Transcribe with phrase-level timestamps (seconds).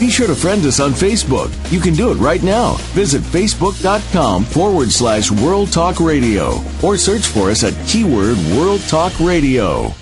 [0.00, 1.50] Be sure to friend us on Facebook.
[1.70, 2.76] You can do it right now.
[2.94, 9.12] Visit facebook.com forward slash World Talk Radio or search for us at keyword World Talk
[9.20, 9.92] Radio.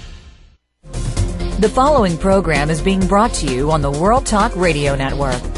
[1.59, 5.58] The following program is being brought to you on the World Talk Radio Network.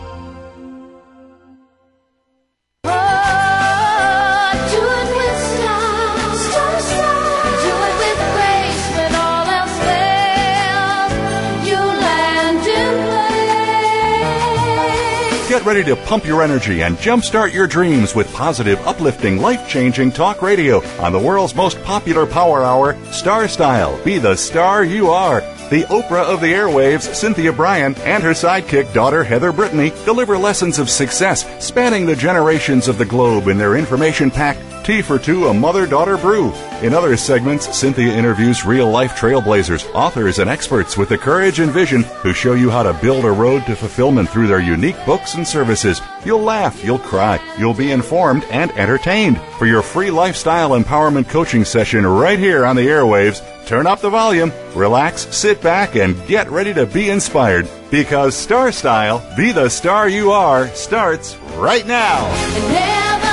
[15.61, 20.11] Get ready to pump your energy and jumpstart your dreams with positive, uplifting, life changing
[20.11, 24.03] talk radio on the world's most popular power hour, Star Style.
[24.03, 25.41] Be the star you are.
[25.69, 30.79] The Oprah of the airwaves, Cynthia Bryan, and her sidekick daughter, Heather Brittany, deliver lessons
[30.79, 35.45] of success spanning the generations of the globe in their information packed Tea for Two,
[35.45, 36.51] a mother daughter brew.
[36.81, 41.71] In other segments, Cynthia interviews real life trailblazers, authors, and experts with the courage and
[41.71, 45.35] vision who show you how to build a road to fulfillment through their unique books
[45.35, 46.01] and services.
[46.25, 49.39] You'll laugh, you'll cry, you'll be informed and entertained.
[49.59, 54.09] For your free lifestyle empowerment coaching session right here on the airwaves, turn up the
[54.09, 57.69] volume, relax, sit back, and get ready to be inspired.
[57.91, 63.30] Because Star Style, be the star you are, starts right now.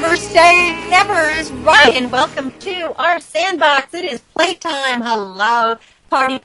[0.00, 1.94] Never say never is right.
[1.94, 3.92] And welcome to our sandbox.
[3.92, 5.02] It is playtime.
[5.02, 5.76] Hello,
[6.08, 6.38] party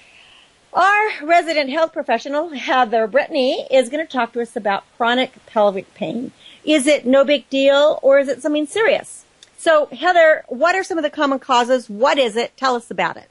[0.73, 5.93] our resident health professional, Heather Brittany, is going to talk to us about chronic pelvic
[5.93, 6.33] pain.
[6.65, 9.25] Is it no big deal or is it something serious?
[9.57, 11.89] So Heather, what are some of the common causes?
[11.89, 12.57] What is it?
[12.57, 13.29] Tell us about it.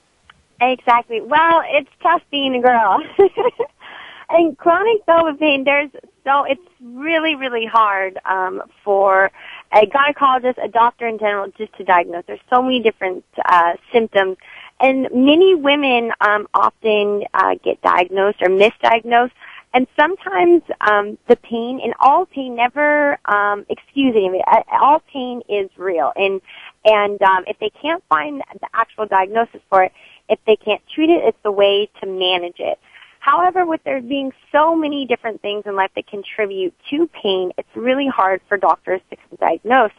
[0.61, 1.21] Exactly.
[1.21, 3.01] Well, it's tough being a girl.
[4.29, 5.89] and chronic pelvic pain, there's
[6.23, 9.31] so it's really, really hard um, for
[9.73, 12.23] a gynecologist, a doctor in general, just to diagnose.
[12.27, 14.37] There's so many different uh, symptoms,
[14.79, 19.31] and many women um, often uh, get diagnosed or misdiagnosed
[19.73, 24.43] and sometimes um, the pain, and all pain never um, excuse any of it.
[24.71, 26.41] All pain is real, and
[26.85, 29.91] and um, if they can't find the actual diagnosis for it,
[30.27, 32.79] if they can't treat it, it's the way to manage it.
[33.19, 37.69] However, with there being so many different things in life that contribute to pain, it's
[37.75, 39.91] really hard for doctors to diagnose.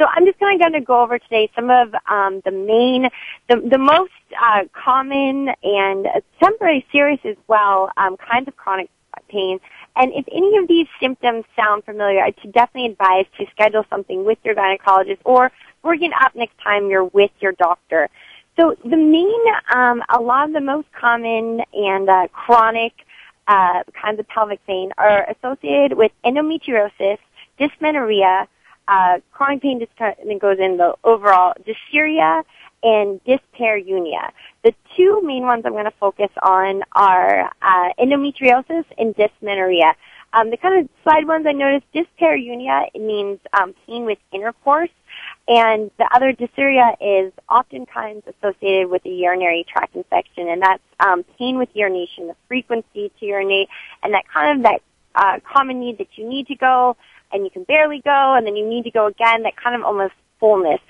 [0.00, 3.08] So I'm just going to go over today some of um, the main,
[3.48, 6.06] the, the most uh, common and
[6.40, 8.88] temporary serious as well um, kinds of chronic
[9.28, 9.58] pain.
[9.96, 14.24] And if any of these symptoms sound familiar, I would definitely advise to schedule something
[14.24, 15.50] with your gynecologist or
[15.82, 18.08] bring it up next time you're with your doctor.
[18.58, 19.44] So the main,
[19.74, 22.92] um, a lot of the most common and uh, chronic
[23.46, 27.18] uh, kinds of pelvic pain are associated with endometriosis,
[27.58, 28.46] dysmenorrhea,
[28.88, 32.42] uh, chronic pain that goes in the overall dysuria,
[32.82, 34.30] and dyspareunia.
[34.68, 39.94] The two main ones I'm going to focus on are uh, endometriosis and dysmenorrhea.
[40.34, 44.90] Um, the kind of side ones I noticed, dyspareunia it means um, pain with intercourse,
[45.48, 51.24] and the other dysuria is oftentimes associated with a urinary tract infection, and that's um,
[51.38, 53.68] pain with urination, the frequency to urinate,
[54.02, 54.82] and that kind of that
[55.14, 56.94] uh, common need that you need to go
[57.32, 59.44] and you can barely go, and then you need to go again.
[59.44, 60.80] That kind of almost fullness.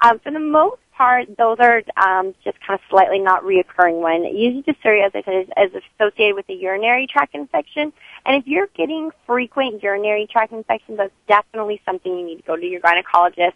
[0.00, 4.24] Um, for the most part, those are um, just kind of slightly not reoccurring one.
[4.24, 7.92] Usually dysuria, as I said, is, is associated with a urinary tract infection.
[8.26, 12.56] And if you're getting frequent urinary tract infections, that's definitely something you need to go
[12.56, 13.52] to your gynecologist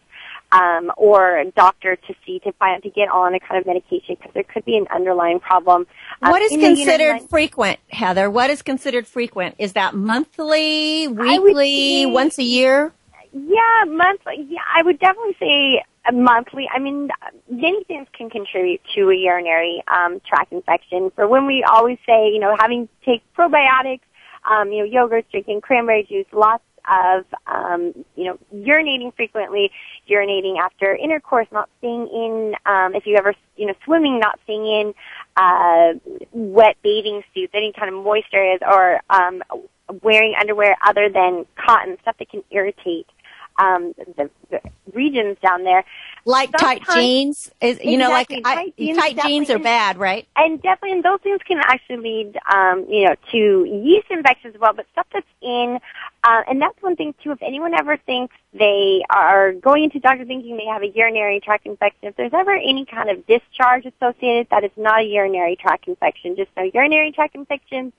[0.52, 4.16] um, or a doctor to see to find to get on a kind of medication
[4.16, 5.86] because there could be an underlying problem.
[6.22, 8.30] Um, what is considered frequent, Heather?
[8.30, 9.56] What is considered frequent?
[9.58, 12.92] Is that monthly, weekly, once a year?
[13.32, 14.46] Yeah, monthly.
[14.48, 15.82] Yeah, I would definitely say
[16.12, 16.68] monthly.
[16.72, 17.08] I mean,
[17.50, 21.10] many things can contribute to a urinary um, tract infection.
[21.14, 24.00] For when we always say, you know, having take probiotics,
[24.50, 29.70] um, you know, yogurt, drinking cranberry juice, lots of um, you know urinating frequently,
[30.10, 32.54] urinating after intercourse, not staying in.
[32.66, 34.94] Um, if you ever you know swimming, not staying in
[35.36, 35.92] uh,
[36.32, 39.42] wet bathing suits, any kind of moist areas, or um,
[40.02, 43.06] wearing underwear other than cotton, stuff that can irritate
[43.58, 44.60] um, the, the
[44.92, 45.84] regions down there.
[46.24, 49.58] Like Sometimes, tight jeans, is you exactly, know, like tight, I, jeans, tight jeans are
[49.58, 50.26] bad, right?
[50.36, 54.60] And definitely, and those things can actually lead, um, you know, to yeast infections as
[54.60, 54.72] well.
[54.72, 55.78] But stuff that's in,
[56.22, 57.32] uh, and that's one thing too.
[57.32, 61.66] If anyone ever thinks they are going into doctor thinking they have a urinary tract
[61.66, 65.88] infection, if there's ever any kind of discharge associated, that is not a urinary tract
[65.88, 66.36] infection.
[66.36, 67.92] Just know urinary tract infections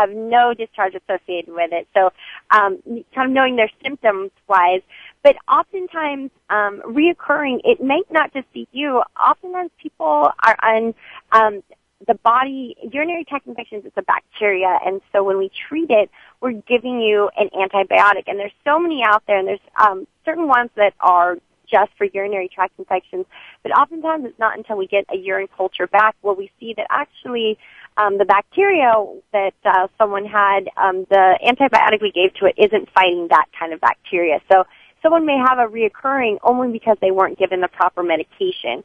[0.00, 1.88] have no discharge associated with it.
[1.94, 2.10] So,
[2.50, 2.78] um,
[3.14, 4.82] kind of knowing their symptoms wise,
[5.22, 9.02] but oftentimes, um, reoccurring, it may not just be you.
[9.18, 10.94] Oftentimes people are on,
[11.32, 11.62] um,
[12.06, 16.52] the body, urinary tract infections is a bacteria, and so when we treat it, we're
[16.52, 18.24] giving you an antibiotic.
[18.26, 21.38] And there's so many out there, and there's um, certain ones that are
[21.70, 23.26] just for urinary tract infections,
[23.62, 26.86] but oftentimes it's not until we get a urine culture back where we see that
[26.90, 27.58] actually
[27.96, 28.92] um, the bacteria
[29.32, 33.72] that uh, someone had, um, the antibiotic we gave to it isn't fighting that kind
[33.72, 34.40] of bacteria.
[34.50, 34.64] So
[35.02, 38.82] someone may have a reoccurring only because they weren't given the proper medication.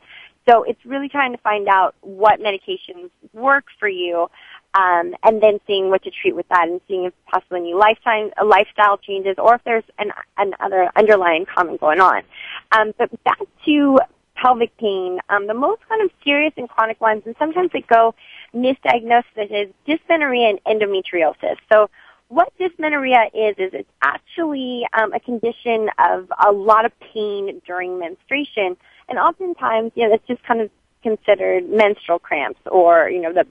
[0.47, 4.29] So it's really trying to find out what medications work for you,
[4.73, 8.31] um, and then seeing what to treat with that, and seeing if possibly any lifetime
[8.39, 12.23] uh, lifestyle changes, or if there's an, an other underlying comment going on.
[12.71, 13.99] Um, but back to
[14.41, 18.15] pelvic pain, um, the most kind of serious and chronic ones, and sometimes they go
[18.53, 21.57] misdiagnosed as dysmenorrhea and endometriosis.
[21.71, 21.89] So
[22.29, 27.99] what dysmenorrhea is, is it's actually um, a condition of a lot of pain during
[27.99, 28.77] menstruation.
[29.09, 30.69] And oftentimes, you know, it's just kind of
[31.01, 33.45] considered menstrual cramps or, you know, the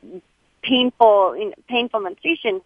[0.62, 2.60] painful, you know, painful menstruation.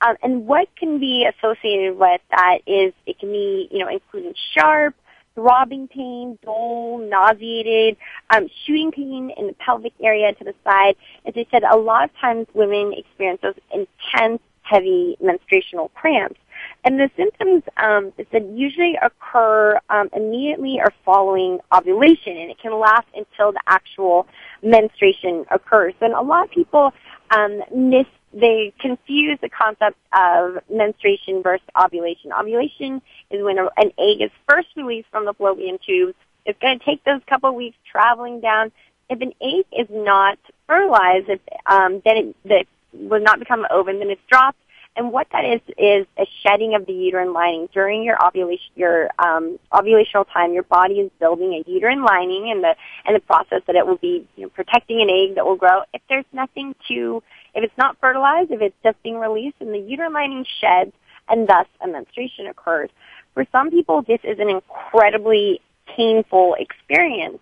[0.00, 4.32] Um, and what can be associated with that is it can be, you know, including
[4.54, 4.94] sharp,
[5.38, 7.96] throbbing pain, dull, nauseated,
[8.30, 10.96] um, shooting pain in the pelvic area to the side.
[11.24, 16.40] As I said, a lot of times women experience those intense, heavy menstruational cramps.
[16.84, 22.76] And the symptoms um, that usually occur um, immediately or following ovulation, and it can
[22.76, 24.26] last until the actual
[24.62, 25.94] menstruation occurs.
[26.00, 26.92] And a lot of people
[27.30, 32.32] um, miss they confuse the concept of menstruation versus ovulation.
[32.32, 36.14] Ovulation is when an egg is first released from the fallopian tubes.
[36.44, 38.72] It's going to take those couple weeks traveling down.
[39.08, 43.98] If an egg is not fertilized, if, um, then it, that will not become ovum,
[43.98, 44.58] then it's dropped.
[44.96, 48.66] And what that is is a shedding of the uterine lining during your ovulation.
[48.74, 52.74] Your um, ovulational time, your body is building a uterine lining, and the
[53.06, 55.82] and the process that it will be you know, protecting an egg that will grow.
[55.94, 57.22] If there's nothing to
[57.58, 60.92] if it's not fertilized, if it's just being released, and the uterine lining sheds,
[61.28, 62.88] and thus a menstruation occurs.
[63.34, 65.60] For some people, this is an incredibly
[65.96, 67.40] painful experience.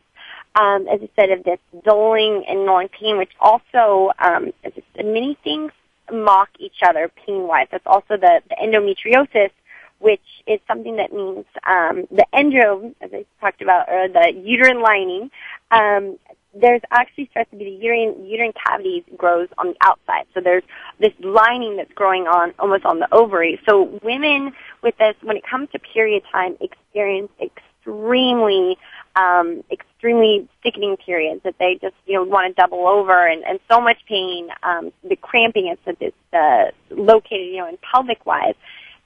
[0.55, 4.53] Um, as I said, of this dulling and gnawing pain, which also, um,
[4.97, 5.71] many things
[6.11, 7.69] mock each other pain-wise.
[7.71, 9.51] That's also the, the endometriosis,
[9.99, 14.81] which is something that means um, the endo, as I talked about, or the uterine
[14.81, 15.31] lining,
[15.71, 16.19] um,
[16.61, 20.27] there's actually starts to be the uterine uterine cavities grows on the outside.
[20.35, 20.63] So there's
[20.99, 23.61] this lining that's growing on almost on the ovary.
[23.69, 28.77] So women with this, when it comes to period time, experience extremely
[29.17, 33.59] um, extremely sickening periods that they just you know want to double over and, and
[33.71, 34.49] so much pain.
[34.63, 38.55] Um, the cramping is that it's uh, located you know in pelvic wise.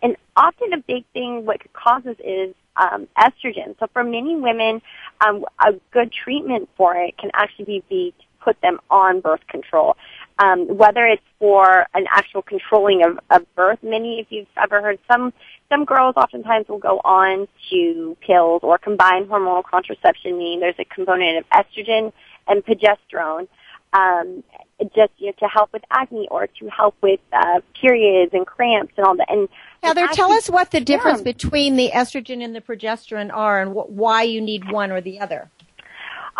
[0.02, 3.78] And often a big thing what causes is um, estrogen.
[3.78, 4.80] So for many women,
[5.26, 9.46] um, a good treatment for it can actually be, be to put them on birth
[9.48, 9.96] control.
[10.38, 14.98] Um, whether it's for an actual controlling of, of birth, many, if you've ever heard,
[15.10, 15.34] some
[15.68, 20.84] some girls oftentimes will go on to pills or combine hormonal contraception, meaning there's a
[20.84, 22.12] component of estrogen
[22.48, 23.46] and progesterone.
[23.92, 24.42] Um,
[24.94, 28.92] just you know, to help with acne or to help with uh, periods and cramps
[28.96, 29.30] and all that.
[29.30, 29.48] And
[29.82, 31.32] Heather, tell us what the difference yeah.
[31.32, 35.20] between the estrogen and the progesterone are, and wh- why you need one or the
[35.20, 35.50] other.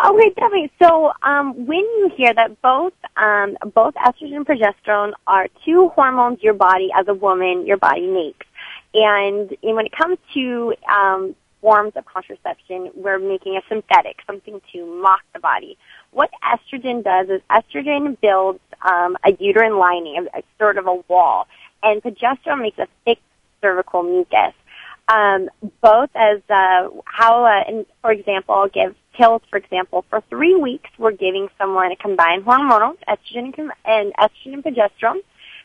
[0.03, 0.71] Okay, definitely.
[0.81, 6.41] So um, when you hear that both um, both estrogen and progesterone are two hormones
[6.41, 8.47] your body as a woman your body makes,
[8.93, 14.59] and, and when it comes to um, forms of contraception, we're making a synthetic, something
[14.73, 15.77] to mock the body.
[16.11, 20.95] What estrogen does is estrogen builds um, a uterine lining, a, a sort of a
[21.07, 21.47] wall,
[21.81, 23.19] and progesterone makes a thick
[23.61, 24.53] cervical mucus.
[25.07, 25.49] Um,
[25.81, 29.41] both as uh, how, uh, and for example, I'll give pills.
[29.49, 33.53] For example, for three weeks, we're giving someone a combined hormonal estrogen
[33.85, 35.21] and estrogen and progesterone.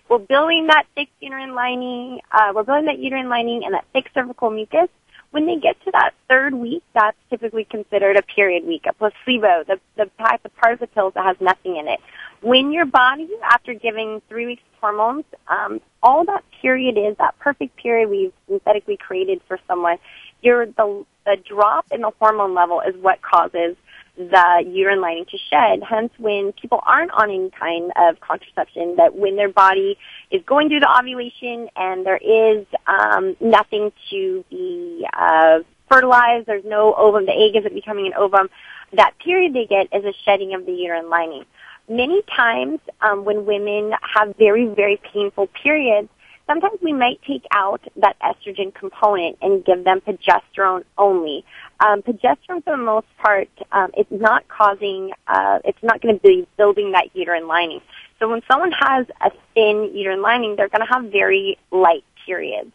[0.09, 2.21] We're building that thick uterine lining.
[2.31, 4.89] Uh, we're building that uterine lining and that thick cervical mucus.
[5.37, 9.65] When they get to that third week, that's typically considered a period week, a placebo,
[9.69, 12.01] the, the type of part of the pills that has nothing in it.
[12.41, 17.39] When your body, after giving three weeks of hormones, um, all that period is, that
[17.39, 19.99] perfect period we've synthetically created for someone,
[20.41, 23.77] your, the, the drop in the hormone level is what causes
[24.17, 25.83] the uterine lining to shed.
[25.89, 29.99] Hence, when people aren't on any kind of contraception, that when their body
[30.31, 35.59] is going through the ovulation and there is um, nothing to be uh,
[35.91, 38.49] fertilized, there's no ovum, the egg isn't becoming an ovum,
[38.93, 41.45] that period they get is a shedding of the uterine lining.
[41.89, 46.09] Many times um, when women have very, very painful periods,
[46.47, 51.45] sometimes we might take out that estrogen component and give them progesterone only.
[51.79, 56.23] Um, progesterone, for the most part, um, it's not causing, uh, it's not going to
[56.23, 57.81] be building that uterine lining.
[58.19, 62.73] So when someone has a thin uterine lining, they're going to have very light periods.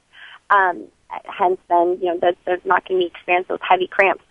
[0.52, 0.86] Um,
[1.26, 4.24] hence, then you know they're, they're not going to be experiencing those heavy cramps.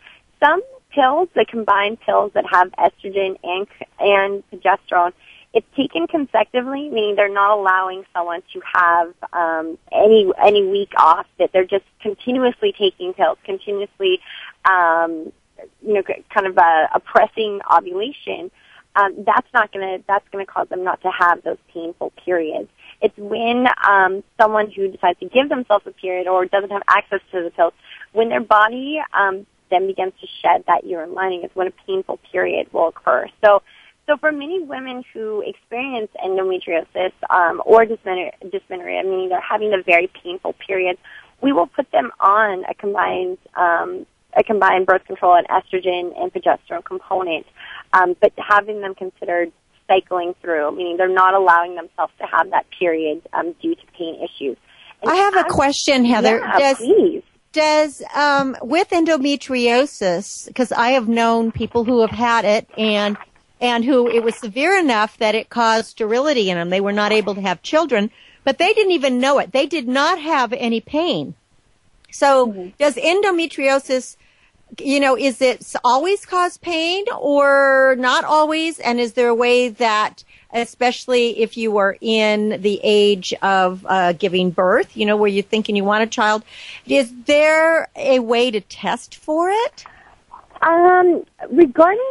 [0.42, 0.62] Some
[0.94, 3.66] pills, the combined pills that have estrogen and
[3.98, 5.12] and progesterone,
[5.52, 11.26] it's taken consecutively, meaning they're not allowing someone to have um, any any week off.
[11.38, 14.20] That they're just continuously taking pills, continuously,
[14.64, 15.32] um,
[15.82, 16.02] you know,
[16.32, 18.50] kind of uh, oppressing ovulation.
[18.94, 22.68] Um, that's not to that's to cause them not to have those painful periods.
[23.02, 27.20] It's when um, someone who decides to give themselves a period or doesn't have access
[27.32, 27.72] to the pills,
[28.12, 32.20] when their body um, then begins to shed that uterine lining, is when a painful
[32.30, 33.26] period will occur.
[33.44, 33.62] So
[34.10, 39.82] so for many women who experience endometriosis um, or dysmenorrhea, dysmenorrhea, meaning they're having a
[39.82, 40.98] very painful period,
[41.40, 44.04] we will put them on a combined um,
[44.36, 47.46] a combined birth control and estrogen and progesterone component,
[47.92, 49.52] um, but having them considered
[49.88, 54.16] cycling through, meaning they're not allowing themselves to have that period um, due to pain
[54.16, 54.56] issues.
[55.02, 56.38] And I have a question, Heather.
[56.38, 57.22] Yeah, does, please.
[57.52, 63.16] Does um, with endometriosis, because I have known people who have had it, and
[63.60, 66.70] and who it was severe enough that it caused sterility in them.
[66.70, 68.10] They were not able to have children,
[68.44, 69.52] but they didn't even know it.
[69.52, 71.34] They did not have any pain.
[72.10, 72.68] So mm-hmm.
[72.78, 74.16] does endometriosis,
[74.78, 78.78] you know, is it always cause pain or not always?
[78.80, 84.14] And is there a way that, especially if you are in the age of uh,
[84.14, 86.42] giving birth, you know, where you're thinking you want a child,
[86.86, 89.84] is there a way to test for it?
[90.62, 92.04] Um, regarding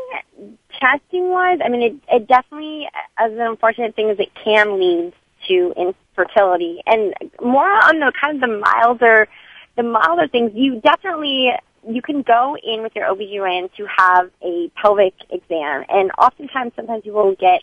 [0.79, 5.13] testing wise, I mean, it, it definitely, as an unfortunate thing, is it can lead
[5.47, 6.81] to infertility.
[6.85, 9.27] And more on the kind of the milder,
[9.75, 11.49] the milder things, you definitely,
[11.87, 15.85] you can go in with your OBGYN to have a pelvic exam.
[15.89, 17.61] And oftentimes, sometimes you will get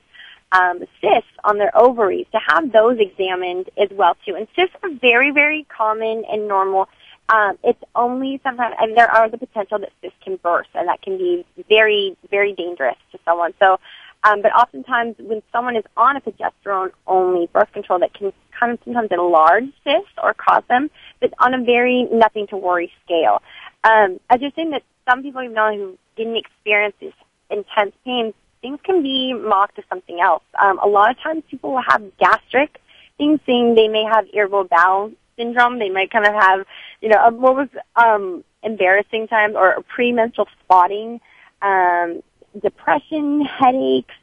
[0.53, 4.35] um, cysts on their ovaries to have those examined as well too.
[4.35, 6.89] And cysts are very, very common and normal
[7.29, 11.03] um, it's only sometimes, and there are the potential that cysts can burst, and that
[11.03, 13.53] can be very, very dangerous to someone.
[13.59, 13.79] So,
[14.25, 18.79] um, but oftentimes when someone is on a progesterone-only birth control, that can kind of
[18.85, 20.91] sometimes enlarge cysts or cause them,
[21.21, 23.43] but on a very nothing to worry scale.
[23.85, 27.13] Um, I just saying that some people you know who didn't experience this
[27.51, 30.43] intense pain, things can be mocked as something else.
[30.61, 32.81] Um, a lot of times people will have gastric
[33.19, 35.79] things, saying they may have irritable bowel syndrome.
[35.79, 36.67] They might kind of have,
[37.01, 41.21] you know, what was um, embarrassing times or premenstrual spotting,
[41.63, 42.23] um,
[42.61, 44.15] depression, headaches,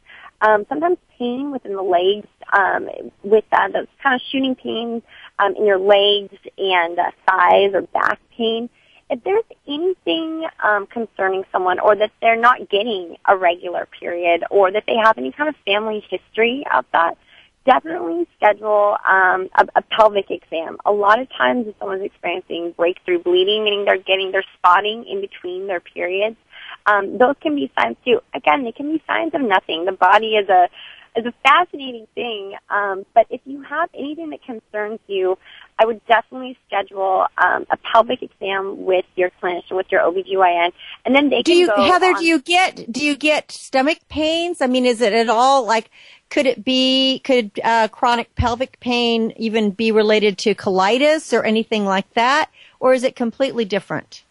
[0.42, 2.90] um, sometimes pain within the legs, um,
[3.24, 5.02] with uh, those kind of shooting pains
[5.40, 8.70] um, in your legs and uh, thighs or back pain.
[9.10, 14.72] If there's anything um, concerning someone, or that they're not getting a regular period, or
[14.72, 17.18] that they have any kind of family history of that,
[17.66, 20.78] definitely schedule um, a, a pelvic exam.
[20.86, 25.22] A lot of times, if someone's experiencing breakthrough bleeding, meaning they're getting their spotting in
[25.22, 26.38] between their periods,
[26.86, 28.20] um, those can be signs too.
[28.34, 29.86] Again, they can be signs of nothing.
[29.86, 30.68] The body is a
[31.16, 32.54] is a fascinating thing.
[32.70, 35.38] Um, but if you have anything that concerns you,
[35.80, 40.72] I would definitely schedule um, a pelvic exam with your clinician, with your OBGYN,
[41.06, 44.62] and then they can do you, Heather, do you get do you get stomach pains?
[44.62, 45.90] I mean, is it at all like
[46.34, 51.86] could it be could uh, chronic pelvic pain even be related to colitis or anything
[51.86, 52.50] like that,
[52.80, 54.24] or is it completely different?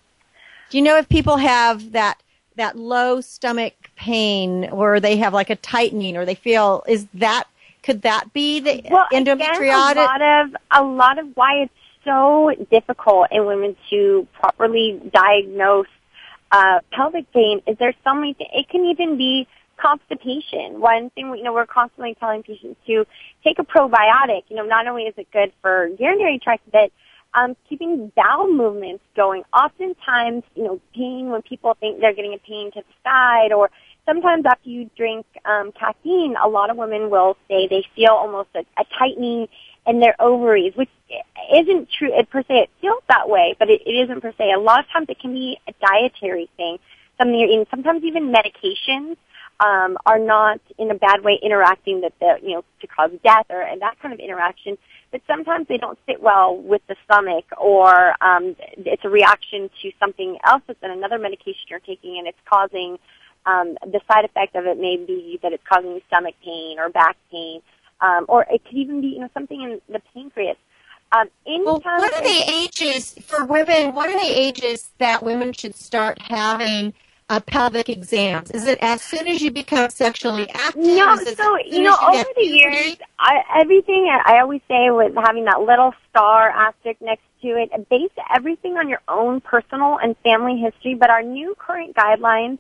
[0.71, 2.21] Do you know if people have that
[2.57, 7.45] that low stomach pain, or they have like a tightening, or they feel is that
[7.85, 9.93] could that be the well, endometriosis?
[9.93, 11.73] Again, a lot of a lot of why it's
[12.05, 15.87] so difficult in women to properly diagnose
[16.51, 18.35] uh, pelvic pain is there's so many.
[18.41, 19.47] It can even be
[19.83, 20.81] constipation.
[20.81, 23.05] One thing you know we're constantly telling patients to
[23.45, 24.45] take a probiotic.
[24.49, 26.91] You know, not only is it good for urinary tract, but
[27.35, 29.43] um, keeping bowel movements going.
[29.53, 33.71] Oftentimes, you know, pain when people think they're getting a pain to the side, or
[34.07, 38.51] sometimes after you drink um, caffeine, a lot of women will say they feel almost
[38.55, 39.49] a, a tightening
[39.87, 40.91] in their ovaries, which
[41.55, 42.55] isn't true per se.
[42.55, 44.53] It feels that way, but it, it isn't per se.
[44.53, 46.79] A lot of times it can be a dietary thing,
[47.19, 47.67] something you're eating.
[47.71, 49.17] Sometimes even medications
[49.63, 53.47] um, are not in a bad way interacting that the you know to cause death
[53.49, 54.77] or and that kind of interaction.
[55.13, 59.93] But sometimes they don't sit well with the stomach, or um, it's a reaction to
[60.01, 62.99] something else that's in another medication you're taking, and it's causing
[63.47, 67.17] um, the side effect of it may be that it's causing stomach pain or back
[67.31, 67.61] pain,
[68.01, 70.57] um, or it could even be you know something in the pancreas.
[71.13, 73.95] Um, Well, what are the ages for women?
[73.95, 76.95] What are the ages that women should start having
[77.33, 78.51] uh, pelvic exams?
[78.51, 80.83] Is it as soon as you become sexually active?
[80.83, 85.47] No, so you know, as over the years, I, everything I always say with having
[85.47, 90.59] that little star asterisk next to it, base everything on your own personal and family
[90.59, 90.95] history.
[90.95, 92.59] But our new current guidelines,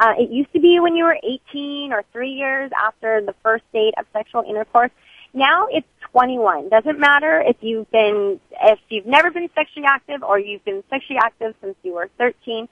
[0.00, 3.64] uh, it used to be when you were 18 or three years after the first
[3.72, 4.90] date of sexual intercourse.
[5.32, 6.70] Now it's 21.
[6.70, 11.20] Doesn't matter if you've been, if you've never been sexually active or you've been sexually
[11.22, 12.68] active since you were 13.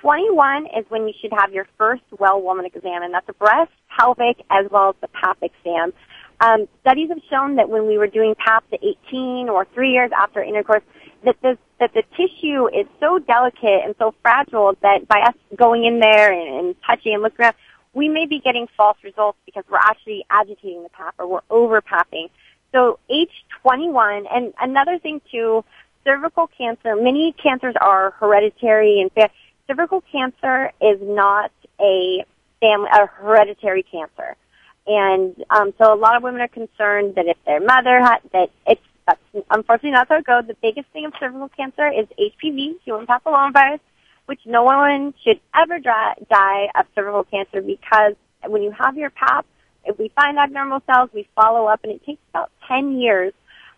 [0.00, 3.72] 21 is when you should have your first well woman exam, and that's a breast,
[3.98, 5.92] pelvic, as well as the PAP exam.
[6.40, 10.10] Um, studies have shown that when we were doing PAP at 18 or three years
[10.16, 10.82] after intercourse,
[11.24, 15.84] that the that the tissue is so delicate and so fragile that by us going
[15.84, 17.54] in there and, and touching and looking around,
[17.92, 21.80] we may be getting false results because we're actually agitating the PAP or we're over
[21.82, 22.28] PAPing.
[22.72, 23.32] So age
[23.62, 25.64] 21, and another thing too,
[26.04, 26.96] cervical cancer.
[26.96, 29.10] Many cancers are hereditary, and
[29.70, 32.24] cervical cancer is not a
[32.60, 34.36] family a hereditary cancer.
[34.86, 38.50] And um, so a lot of women are concerned that if their mother had that
[38.66, 40.44] it's that's unfortunately not how it goes.
[40.46, 43.80] The biggest thing of cervical cancer is HPV, human papillomavirus,
[44.26, 48.14] which no one should ever dry, die of cervical cancer because
[48.46, 49.46] when you have your PAP,
[49.84, 53.32] if we find abnormal cells, we follow up, and it takes about 10 years,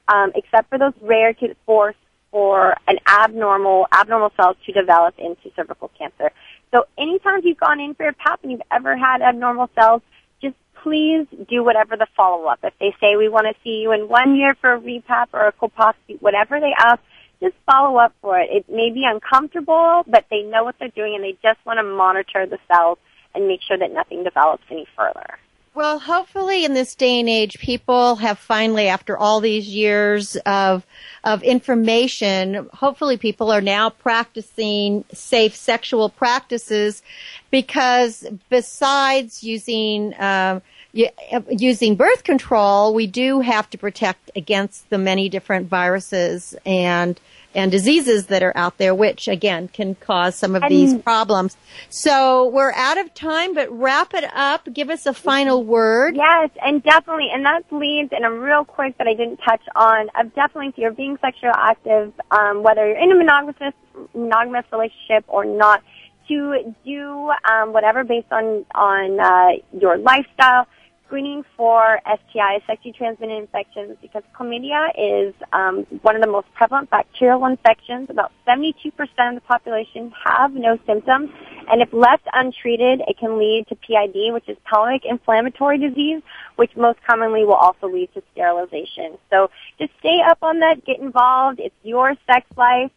[0.09, 1.95] um, except for those rare force
[2.33, 6.33] for an abnormal abnormal cells to develop into cervical cancer.
[6.75, 10.03] So anytime you've gone in for your PAP and you've ever had abnormal cells,
[10.41, 12.61] just please do whatever the follow up.
[12.65, 15.47] If they say we want to see you in one year for a repap or
[15.47, 17.01] a colposcopy, whatever they ask,
[17.41, 18.49] just follow up for it.
[18.51, 21.83] It may be uncomfortable, but they know what they're doing and they just want to
[21.83, 22.99] monitor the cells
[23.35, 25.39] and make sure that nothing develops any further.
[25.75, 30.87] Well, hopefully in this day and age, people have finally, after all these years of,
[31.25, 37.03] of information, hopefully people are now practicing safe sexual practices
[37.51, 40.61] because besides using, um,
[40.93, 47.19] using birth control, we do have to protect against the many different viruses and
[47.55, 51.57] and diseases that are out there, which again can cause some of these problems.
[51.91, 54.73] So we're out of time, but wrap it up.
[54.73, 56.17] Give us a final word.
[56.17, 60.09] Yes, and definitely, and that leads in a real quick that I didn't touch on.
[60.19, 63.75] Of definitely, if you're being sexually active, um, whether you're in a monogamous
[64.15, 65.83] monogamous relationship or not,
[66.29, 70.67] to do um, whatever based on on uh, your lifestyle.
[71.13, 76.89] Screening for STIs, sexually transmitted infections, because chlamydia is um, one of the most prevalent
[76.89, 78.09] bacterial infections.
[78.09, 81.29] About 72% of the population have no symptoms,
[81.71, 86.23] and if left untreated, it can lead to PID, which is pelvic inflammatory disease,
[86.57, 89.19] which most commonly will also lead to sterilization.
[89.29, 91.61] So just stay up on that, get involved.
[91.61, 92.91] It's your sex life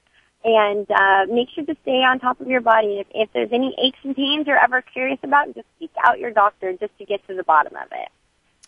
[0.46, 3.00] and uh, make sure to stay on top of your body.
[3.00, 6.32] If, if there's any aches and pains you're ever curious about, just seek out your
[6.32, 8.10] doctor just to get to the bottom of it.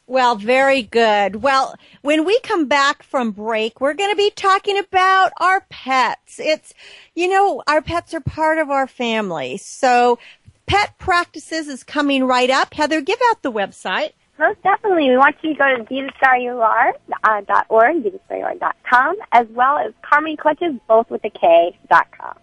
[0.08, 1.44] Well, very good.
[1.44, 6.40] Well, when we come back from break, we're going to be talking about our pets.
[6.40, 6.74] It's,
[7.14, 9.58] you know, our pets are part of our family.
[9.58, 10.18] So
[10.66, 12.74] Pet Practices is coming right up.
[12.74, 14.14] Heather, give out the website.
[14.40, 15.10] Most definitely.
[15.10, 16.92] We want you to go to BeTheStarYouAre,
[17.24, 22.36] uh, dot org, BeTheStarYouAre.com, as well as Karmen Klutches, both with a K, dot com.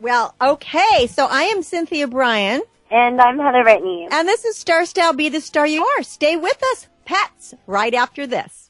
[0.00, 1.06] Well, okay.
[1.06, 2.60] So I am Cynthia Bryan.
[2.90, 4.08] And I'm Heather Brittany.
[4.10, 6.02] And this is Star Style Be the Star You Are.
[6.02, 8.61] Stay with us, pets, right after this.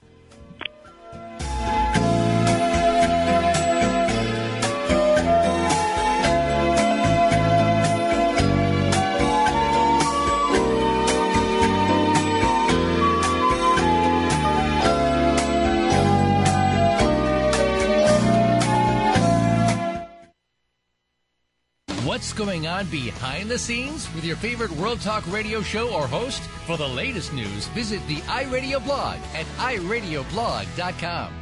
[22.12, 26.42] What's going on behind the scenes with your favorite World Talk radio show or host?
[26.66, 31.41] For the latest news, visit the iRadio blog at iradioblog.com.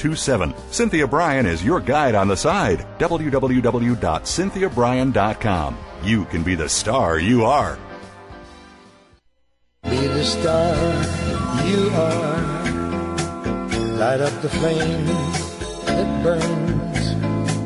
[0.00, 0.54] 925-377-7827.
[0.70, 2.86] Cynthia Bryan is your guide on the side.
[2.98, 5.78] www.cynthiabryan.com.
[6.02, 7.78] You can be the star you are.
[9.84, 10.74] Be the star
[11.66, 12.40] you are.
[13.98, 15.06] Light up the flame
[15.86, 16.79] that burns.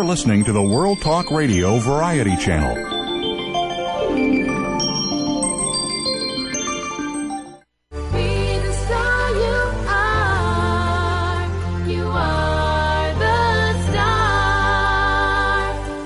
[0.00, 2.74] You're listening to the World Talk Radio Variety Channel.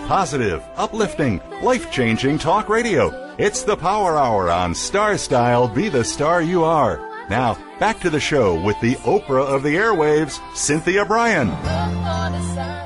[0.09, 3.37] Positive, uplifting, life changing talk radio.
[3.38, 6.98] It's the Power Hour on Star Style Be the Star You Are.
[7.30, 12.83] Now, back to the show with the Oprah of the airwaves, Cynthia Bryan.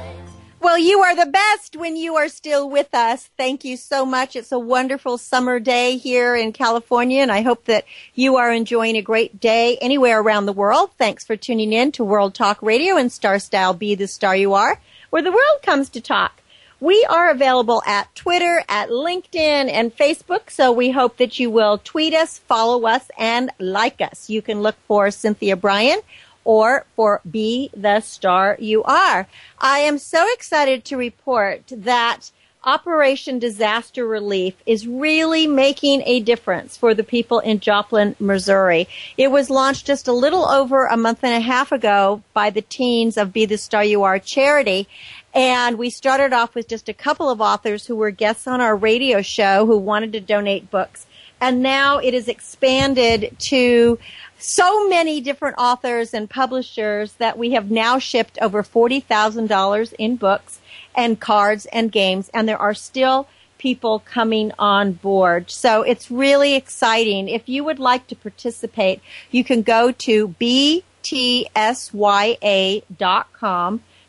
[0.68, 3.30] Well, you are the best when you are still with us.
[3.38, 4.36] Thank you so much.
[4.36, 8.94] It's a wonderful summer day here in California, and I hope that you are enjoying
[8.94, 10.90] a great day anywhere around the world.
[10.98, 14.52] Thanks for tuning in to World Talk Radio and Star Style Be the Star You
[14.52, 14.78] Are,
[15.08, 16.42] where the world comes to talk.
[16.80, 21.78] We are available at Twitter, at LinkedIn, and Facebook, so we hope that you will
[21.78, 24.28] tweet us, follow us, and like us.
[24.28, 26.00] You can look for Cynthia Bryan
[26.48, 29.28] or for Be the Star You Are.
[29.58, 32.30] I am so excited to report that
[32.64, 38.88] Operation Disaster Relief is really making a difference for the people in Joplin, Missouri.
[39.18, 42.62] It was launched just a little over a month and a half ago by the
[42.62, 44.88] teens of Be the Star You Are charity.
[45.34, 48.74] And we started off with just a couple of authors who were guests on our
[48.74, 51.04] radio show who wanted to donate books.
[51.40, 53.98] And now it is expanded to
[54.38, 60.60] so many different authors and publishers that we have now shipped over $40,000 in books
[60.96, 65.50] and cards and games, and there are still people coming on board.
[65.50, 67.28] So it's really exciting.
[67.28, 70.62] If you would like to participate, you can go to btsya.com.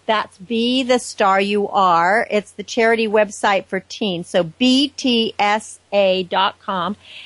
[0.10, 2.26] That's Be the Star You Are.
[2.32, 4.28] It's the charity website for teens.
[4.28, 5.38] So btsa.com.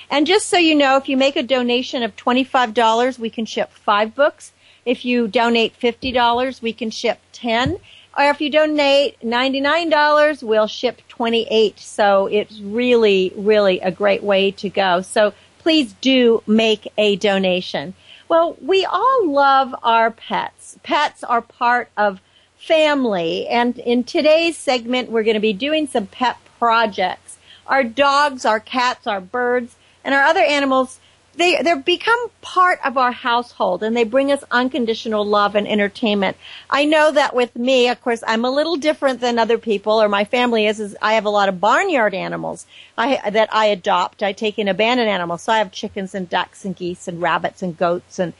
[0.09, 3.71] And just so you know, if you make a donation of $25, we can ship
[3.71, 4.51] five books.
[4.85, 7.77] If you donate $50, we can ship 10.
[8.17, 11.79] Or if you donate $99, we'll ship 28.
[11.79, 14.99] So it's really, really a great way to go.
[14.99, 17.93] So please do make a donation.
[18.27, 20.77] Well, we all love our pets.
[20.83, 22.19] Pets are part of
[22.67, 23.47] family.
[23.47, 27.37] And in today's segment, we're going to be doing some pet projects.
[27.67, 30.99] Our dogs, our cats, our birds, and our other animals
[31.35, 36.37] they they become part of our household and they bring us unconditional love and entertainment.
[36.69, 40.07] I know that with me, of course, I'm a little different than other people or
[40.07, 40.79] my family is.
[40.79, 42.65] Is I have a lot of barnyard animals
[42.97, 44.21] I, that I adopt.
[44.21, 47.63] I take in abandoned animals, so I have chickens and ducks and geese and rabbits
[47.63, 48.33] and goats and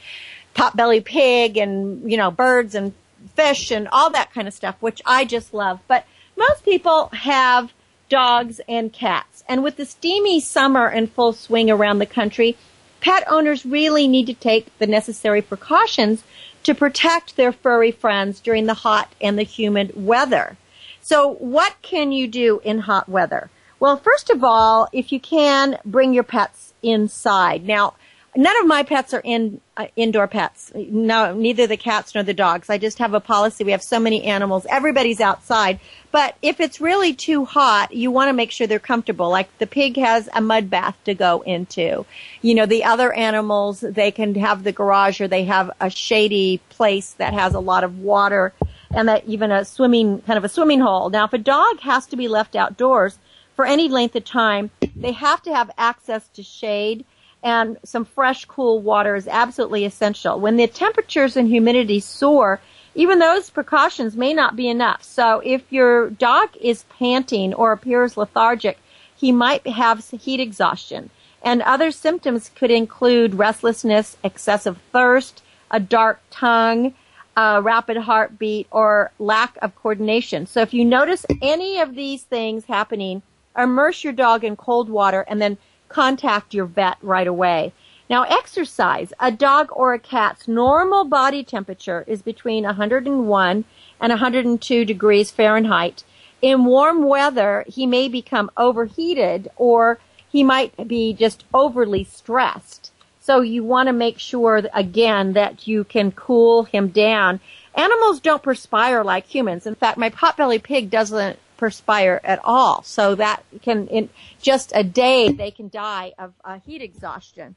[0.56, 2.94] potbelly pig and you know birds and
[3.36, 5.80] fish and all that kind of stuff, which I just love.
[5.88, 6.06] But
[6.38, 7.72] most people have
[8.10, 12.58] dogs and cats, and with the steamy summer in full swing around the country
[13.04, 16.24] pet owners really need to take the necessary precautions
[16.64, 20.56] to protect their furry friends during the hot and the humid weather.
[21.02, 23.50] So what can you do in hot weather?
[23.78, 27.68] Well, first of all, if you can, bring your pets inside.
[27.68, 27.96] Now,
[28.36, 30.72] none of my pets are in uh, indoor pets.
[30.76, 32.70] No, neither the cats nor the dogs.
[32.70, 33.64] I just have a policy.
[33.64, 34.66] We have so many animals.
[34.70, 35.80] Everybody's outside.
[36.12, 39.30] But if it's really too hot, you want to make sure they're comfortable.
[39.30, 42.06] Like the pig has a mud bath to go into.
[42.42, 46.60] You know, the other animals, they can have the garage or they have a shady
[46.70, 48.54] place that has a lot of water
[48.94, 51.10] and that even a swimming, kind of a swimming hole.
[51.10, 53.18] Now, if a dog has to be left outdoors
[53.56, 57.06] for any length of time, they have to have access to shade
[57.44, 60.40] and some fresh, cool water is absolutely essential.
[60.40, 62.62] When the temperatures and humidity soar,
[62.96, 65.04] even those precautions may not be enough.
[65.04, 68.78] So if your dog is panting or appears lethargic,
[69.16, 71.10] he might have heat exhaustion.
[71.42, 76.94] And other symptoms could include restlessness, excessive thirst, a dark tongue,
[77.36, 80.46] a rapid heartbeat, or lack of coordination.
[80.46, 83.22] So if you notice any of these things happening,
[83.58, 85.58] immerse your dog in cold water and then
[85.94, 87.72] contact your vet right away.
[88.10, 89.14] Now, exercise.
[89.20, 93.66] A dog or a cat's normal body temperature is between 101
[94.02, 96.04] and 102 degrees Fahrenheit.
[96.42, 102.92] In warm weather, he may become overheated or he might be just overly stressed.
[103.22, 107.40] So you want to make sure, again, that you can cool him down.
[107.76, 109.66] Animals don't perspire like humans.
[109.66, 112.84] In fact, my potbelly pig doesn't perspire at all.
[112.84, 114.10] So that can, in
[114.42, 117.56] just a day, they can die of uh, heat exhaustion.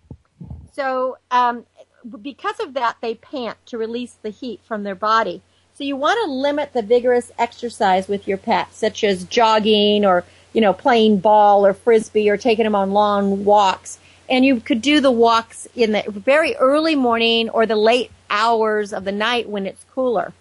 [0.75, 1.66] So, um,
[2.23, 5.42] because of that, they pant to release the heat from their body.
[5.75, 10.23] So you want to limit the vigorous exercise with your pet, such as jogging or,
[10.53, 13.99] you know, playing ball or frisbee or taking them on long walks.
[14.31, 18.92] And you could do the walks in the very early morning or the late hours
[18.92, 20.33] of the night when it's cooler.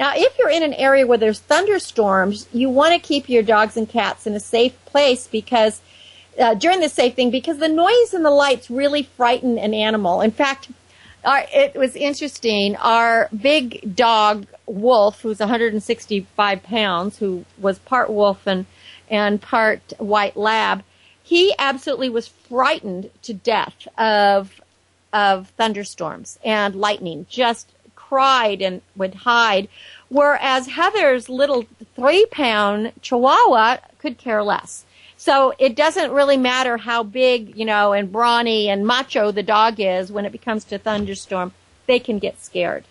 [0.00, 3.76] Now, if you're in an area where there's thunderstorms, you want to keep your dogs
[3.76, 5.82] and cats in a safe place because
[6.38, 10.22] uh, during the safe thing, because the noise and the lights really frighten an animal.
[10.22, 10.70] In fact,
[11.22, 12.76] our, it was interesting.
[12.76, 18.64] Our big dog, Wolf, who's 165 pounds, who was part wolf and,
[19.10, 20.82] and part white lab,
[21.22, 24.62] he absolutely was frightened to death of,
[25.12, 27.26] of thunderstorms and lightning.
[27.28, 27.70] Just
[28.10, 29.68] cried and would hide.
[30.08, 34.84] Whereas Heather's little three pound chihuahua could care less.
[35.16, 39.78] So it doesn't really matter how big, you know, and brawny and macho the dog
[39.78, 41.52] is when it becomes to thunderstorm,
[41.86, 42.84] they can get scared.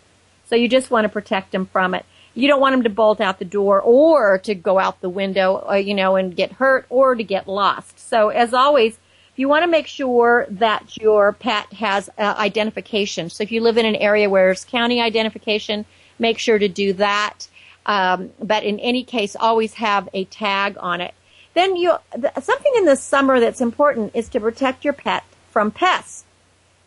[0.45, 2.05] So you just want to protect them from it.
[2.33, 5.55] You don't want them to bolt out the door or to go out the window,
[5.55, 7.99] or, uh, you know, and get hurt or to get lost.
[7.99, 8.99] So as always,
[9.39, 13.29] you want to make sure that your pet has uh, identification.
[13.29, 15.85] So if you live in an area where there's county identification,
[16.19, 17.47] make sure to do that.
[17.85, 21.13] Um, but in any case, always have a tag on it.
[21.53, 21.95] Then you
[22.41, 26.25] something in the summer that's important is to protect your pet from pests.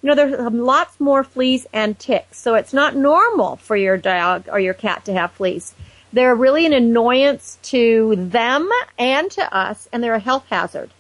[0.03, 4.47] You know, there's lots more fleas and ticks, so it's not normal for your dog
[4.53, 5.75] or your cat to have fleas.
[6.13, 10.91] They're really an annoyance to them and to us, and they're a health hazard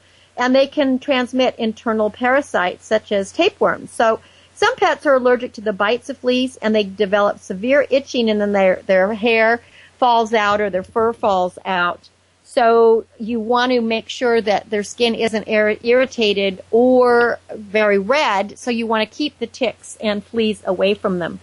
[0.42, 3.92] and they can transmit internal parasites such as tapeworms.
[3.92, 4.18] So
[4.54, 8.40] some pets are allergic to the bites of fleas and they develop severe itching and
[8.40, 9.62] then their, their hair
[9.98, 12.08] falls out or their fur falls out.
[12.42, 18.58] So you want to make sure that their skin isn't ir- irritated or very red.
[18.58, 21.38] So you want to keep the ticks and fleas away from them.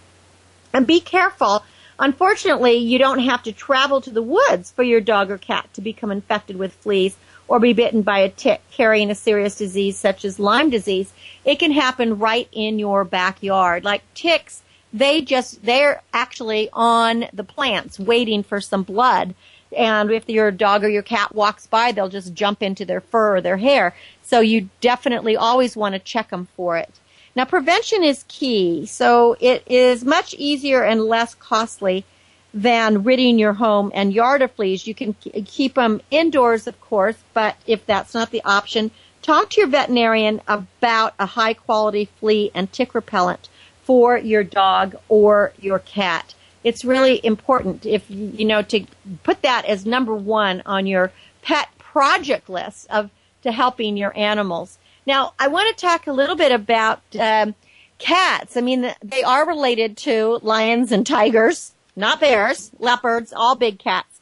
[0.74, 1.64] And be careful.
[1.98, 5.80] Unfortunately, you don't have to travel to the woods for your dog or cat to
[5.80, 7.16] become infected with fleas
[7.50, 11.12] or be bitten by a tick carrying a serious disease such as Lyme disease,
[11.44, 13.84] it can happen right in your backyard.
[13.84, 19.34] Like ticks, they just, they're actually on the plants waiting for some blood.
[19.76, 23.36] And if your dog or your cat walks by, they'll just jump into their fur
[23.36, 23.96] or their hair.
[24.22, 27.00] So you definitely always want to check them for it.
[27.34, 28.86] Now prevention is key.
[28.86, 32.04] So it is much easier and less costly
[32.52, 34.86] than ridding your home and yard of fleas.
[34.86, 38.90] You can keep them indoors, of course, but if that's not the option,
[39.22, 43.48] talk to your veterinarian about a high quality flea and tick repellent
[43.84, 46.34] for your dog or your cat.
[46.62, 48.84] It's really important if you know to
[49.22, 53.10] put that as number one on your pet project list of
[53.42, 54.78] to helping your animals.
[55.06, 57.54] Now, I want to talk a little bit about um,
[57.98, 58.56] cats.
[58.56, 64.20] I mean, they are related to lions and tigers, not bears, leopards, all big cats.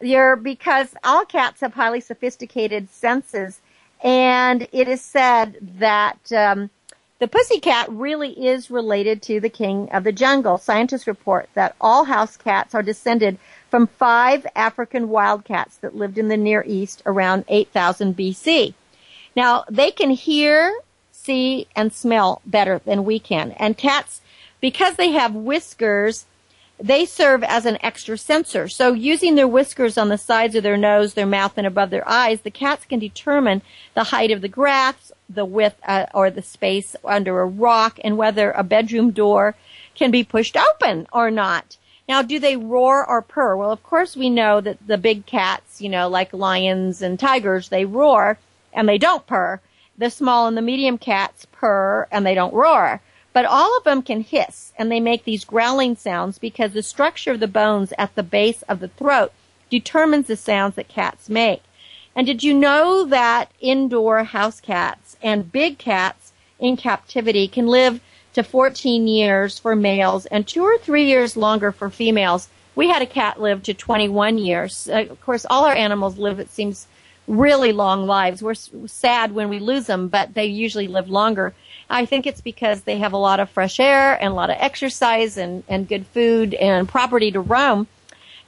[0.00, 3.60] You're because all cats have highly sophisticated senses,
[4.02, 6.70] and it is said that um,
[7.18, 10.56] the pussycat really is related to the king of the jungle.
[10.56, 13.38] Scientists report that all house cats are descended
[13.68, 18.74] from five African wildcats that lived in the Near East around 8000 BC.
[19.34, 20.72] Now, they can hear,
[21.10, 23.50] see, and smell better than we can.
[23.52, 24.20] And cats,
[24.60, 26.26] because they have whiskers,
[26.80, 28.68] they serve as an extra sensor.
[28.68, 32.08] So using their whiskers on the sides of their nose, their mouth, and above their
[32.08, 33.62] eyes, the cats can determine
[33.94, 38.16] the height of the grass, the width uh, or the space under a rock, and
[38.16, 39.56] whether a bedroom door
[39.94, 41.76] can be pushed open or not.
[42.08, 43.56] Now, do they roar or purr?
[43.56, 47.68] Well, of course we know that the big cats, you know, like lions and tigers,
[47.68, 48.38] they roar
[48.72, 49.60] and they don't purr.
[49.98, 53.02] The small and the medium cats purr and they don't roar.
[53.38, 57.30] But all of them can hiss and they make these growling sounds because the structure
[57.30, 59.30] of the bones at the base of the throat
[59.70, 61.62] determines the sounds that cats make.
[62.16, 68.00] And did you know that indoor house cats and big cats in captivity can live
[68.32, 72.48] to 14 years for males and two or three years longer for females?
[72.74, 74.88] We had a cat live to 21 years.
[74.88, 76.88] Uh, of course, all our animals live, it seems,
[77.28, 78.42] really long lives.
[78.42, 81.54] We're sad when we lose them, but they usually live longer.
[81.90, 84.56] I think it's because they have a lot of fresh air and a lot of
[84.58, 87.86] exercise and, and good food and property to roam.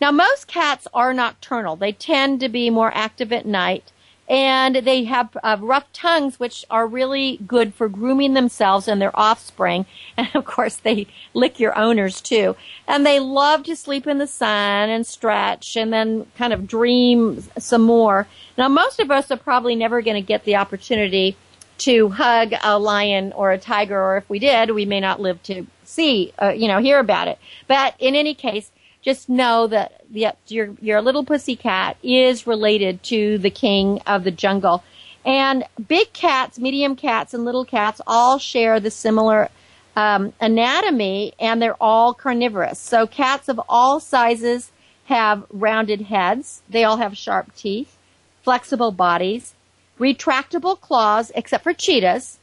[0.01, 1.77] Now, most cats are nocturnal.
[1.77, 3.93] They tend to be more active at night
[4.31, 9.19] and they have uh, rough tongues, which are really good for grooming themselves and their
[9.19, 9.87] offspring.
[10.17, 12.55] And of course, they lick your owners too.
[12.87, 17.43] And they love to sleep in the sun and stretch and then kind of dream
[17.59, 18.29] some more.
[18.57, 21.37] Now, most of us are probably never going to get the opportunity
[21.81, 25.43] to hug a lion or a tiger, or if we did, we may not live
[25.45, 27.39] to see, uh, you know, hear about it.
[27.67, 28.71] But in any case,
[29.03, 30.05] just know that
[30.47, 34.85] your your little pussy cat is related to the king of the jungle.
[35.25, 39.49] And big cats, medium cats, and little cats all share the similar
[39.97, 42.79] um, anatomy, and they're all carnivorous.
[42.79, 44.71] So cats of all sizes
[45.07, 46.63] have rounded heads.
[46.69, 47.97] They all have sharp teeth,
[48.43, 49.55] flexible bodies,
[50.01, 52.39] retractable claws, except for cheetahs,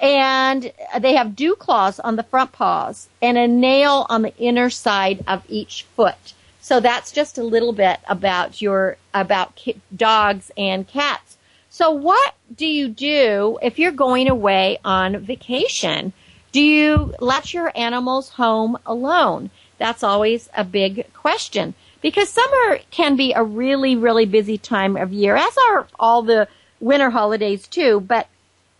[0.00, 4.70] and they have dew claws on the front paws and a nail on the inner
[4.70, 6.32] side of each foot.
[6.60, 9.60] So that's just a little bit about your about
[9.94, 11.36] dogs and cats.
[11.70, 16.12] So what do you do if you're going away on vacation?
[16.52, 19.50] Do you let your animals home alone?
[19.78, 25.12] That's always a big question because summer can be a really really busy time of
[25.12, 26.48] year as are all the
[26.82, 28.26] winter holidays too, but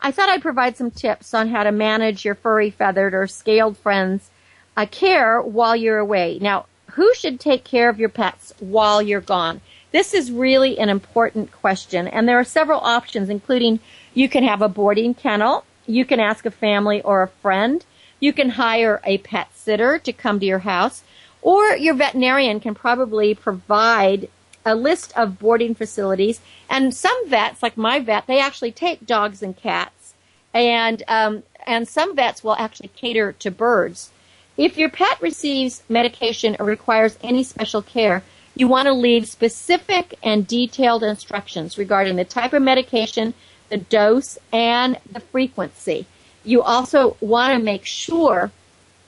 [0.01, 3.79] I thought I'd provide some tips on how to manage your furry, feathered, or scaled
[3.79, 4.29] friends'
[4.77, 6.39] uh, care while you're away.
[6.41, 9.61] Now, who should take care of your pets while you're gone?
[9.93, 13.79] This is really an important question, and there are several options, including
[14.15, 17.85] you can have a boarding kennel, you can ask a family or a friend,
[18.19, 21.03] you can hire a pet sitter to come to your house,
[21.41, 24.29] or your veterinarian can probably provide
[24.65, 26.41] a list of boarding facilities.
[26.69, 30.15] And some vets, like my vet, they actually take dogs and cats,
[30.55, 34.11] and um, and some vets will actually cater to birds.
[34.57, 38.23] If your pet receives medication or requires any special care,
[38.55, 43.33] you want to leave specific and detailed instructions regarding the type of medication,
[43.71, 46.07] the dose, and the frequency.
[46.45, 48.51] You also want to make sure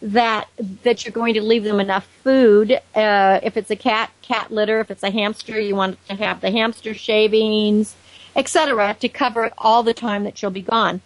[0.05, 0.49] that
[0.83, 2.79] that you're going to leave them enough food.
[2.95, 4.81] Uh, if it's a cat, cat litter.
[4.81, 7.97] If it's a hamster, you want to have the hamster shavings,
[8.37, 11.01] etc., to cover all the time that you'll be gone.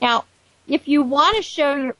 [0.00, 0.24] Now,
[0.68, 1.96] if you want to show your,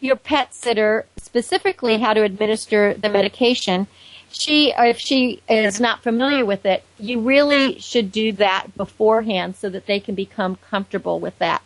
[0.00, 3.86] your pet sitter specifically how to administer the medication,
[4.30, 9.56] she, or if she is not familiar with it, you really should do that beforehand
[9.56, 11.62] so that they can become comfortable with that.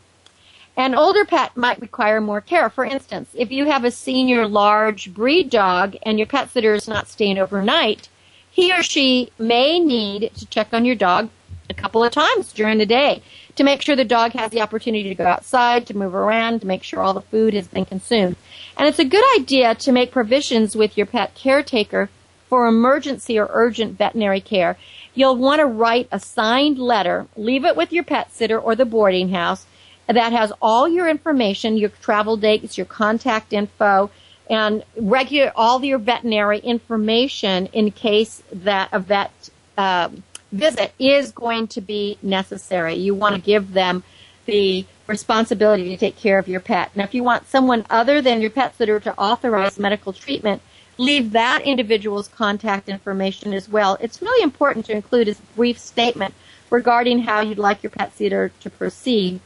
[0.76, 2.70] An older pet might require more care.
[2.70, 6.88] For instance, if you have a senior large breed dog and your pet sitter is
[6.88, 8.08] not staying overnight,
[8.50, 11.28] he or she may need to check on your dog
[11.68, 13.22] a couple of times during the day
[13.56, 16.66] to make sure the dog has the opportunity to go outside, to move around, to
[16.66, 18.36] make sure all the food has been consumed.
[18.76, 22.08] And it's a good idea to make provisions with your pet caretaker
[22.48, 24.76] for emergency or urgent veterinary care.
[25.14, 28.84] you'll want to write a signed letter, leave it with your pet sitter or the
[28.86, 29.66] boarding house
[30.12, 34.10] that has all your information, your travel dates, your contact info,
[34.50, 39.32] and regular all your veterinary information in case that a vet
[39.78, 42.94] um, visit is going to be necessary.
[42.94, 44.04] You want to give them
[44.44, 46.94] the responsibility to take care of your pet.
[46.96, 50.62] Now, if you want someone other than your pet sitter to authorize medical treatment,
[50.98, 53.96] leave that individual's contact information as well.
[54.00, 56.34] It's really important to include a brief statement
[56.70, 59.40] regarding how you'd like your pet sitter to proceed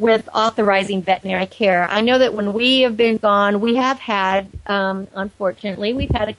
[0.00, 1.86] with authorizing veterinary care.
[1.88, 6.30] I know that when we have been gone, we have had, um, unfortunately, we've had
[6.30, 6.34] a,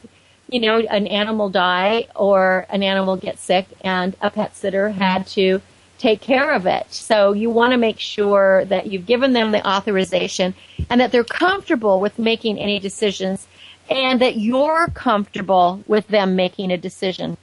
[0.49, 5.27] you know, an animal die or an animal get sick, and a pet sitter had
[5.27, 5.61] to
[5.99, 6.91] take care of it.
[6.91, 10.55] So you want to make sure that you've given them the authorization
[10.89, 13.47] and that they're comfortable with making any decisions
[13.87, 17.37] and that you're comfortable with them making a decision.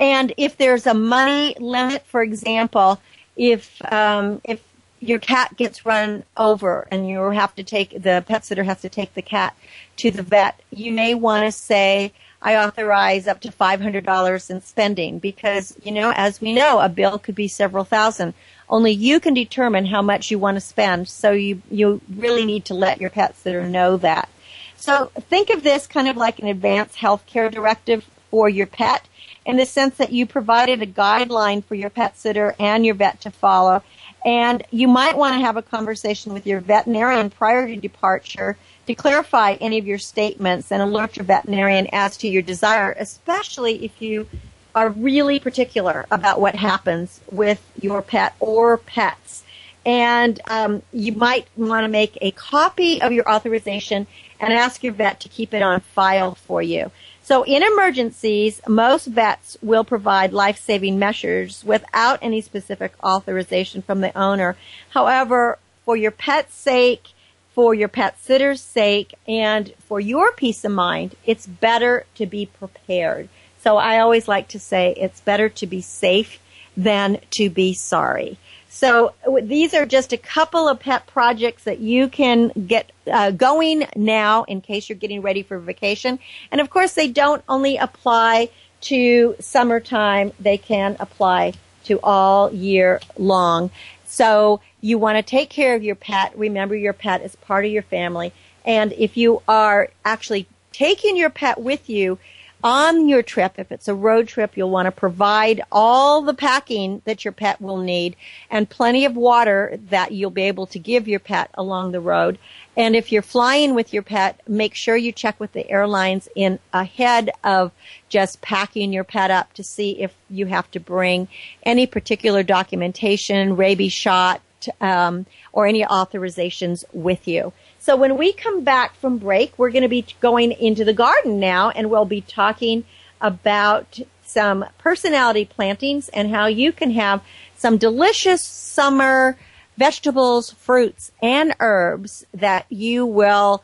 [0.00, 3.00] And if there's a money limit, for example,
[3.36, 4.60] if um, if
[5.08, 8.88] your cat gets run over and you have to take the pet sitter has to
[8.88, 9.56] take the cat
[9.96, 15.18] to the vet, you may want to say, I authorize up to $500 in spending
[15.18, 18.34] because, you know, as we know, a bill could be several thousand.
[18.68, 21.08] Only you can determine how much you want to spend.
[21.08, 24.28] So you, you really need to let your pet sitter know that.
[24.76, 29.08] So think of this kind of like an advanced health care directive for your pet
[29.46, 33.20] in the sense that you provided a guideline for your pet sitter and your vet
[33.22, 33.82] to follow.
[34.26, 38.56] And you might want to have a conversation with your veterinarian prior to departure
[38.88, 43.84] to clarify any of your statements and alert your veterinarian as to your desire, especially
[43.84, 44.26] if you
[44.74, 49.44] are really particular about what happens with your pet or pets.
[49.86, 54.08] And um, you might want to make a copy of your authorization
[54.40, 56.90] and ask your vet to keep it on file for you.
[57.26, 64.16] So in emergencies, most vets will provide life-saving measures without any specific authorization from the
[64.16, 64.56] owner.
[64.90, 67.08] However, for your pet's sake,
[67.52, 72.46] for your pet sitter's sake, and for your peace of mind, it's better to be
[72.46, 73.28] prepared.
[73.58, 76.38] So I always like to say it's better to be safe
[76.76, 78.38] than to be sorry.
[78.68, 83.86] So these are just a couple of pet projects that you can get uh, going
[83.96, 86.18] now in case you're getting ready for vacation.
[86.52, 88.50] And of course, they don't only apply
[88.82, 91.54] to summertime; they can apply
[91.84, 93.70] to all year long.
[94.04, 96.36] So you want to take care of your pet.
[96.36, 98.32] Remember, your pet is part of your family.
[98.64, 102.18] And if you are actually taking your pet with you,
[102.66, 107.00] on your trip, if it's a road trip, you'll want to provide all the packing
[107.04, 108.16] that your pet will need
[108.50, 112.40] and plenty of water that you'll be able to give your pet along the road.
[112.76, 116.58] And if you're flying with your pet, make sure you check with the airlines in
[116.72, 117.70] ahead of
[118.08, 121.28] just packing your pet up to see if you have to bring
[121.62, 124.40] any particular documentation, rabies shot,
[124.80, 127.52] um, or any authorizations with you.
[127.86, 131.38] So when we come back from break, we're going to be going into the garden
[131.38, 132.82] now and we'll be talking
[133.20, 137.22] about some personality plantings and how you can have
[137.54, 139.38] some delicious summer
[139.78, 143.62] vegetables, fruits, and herbs that you will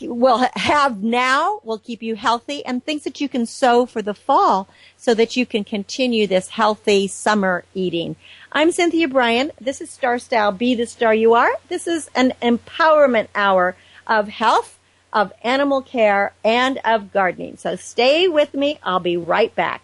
[0.00, 4.14] will have now will keep you healthy and things that you can sow for the
[4.14, 8.16] fall so that you can continue this healthy summer eating.
[8.54, 9.50] I'm Cynthia Brian.
[9.58, 11.50] This is Star Style Be the Star You Are.
[11.70, 13.76] This is an empowerment hour
[14.06, 14.78] of health,
[15.10, 17.56] of animal care, and of gardening.
[17.56, 18.78] So stay with me.
[18.82, 19.80] I'll be right back.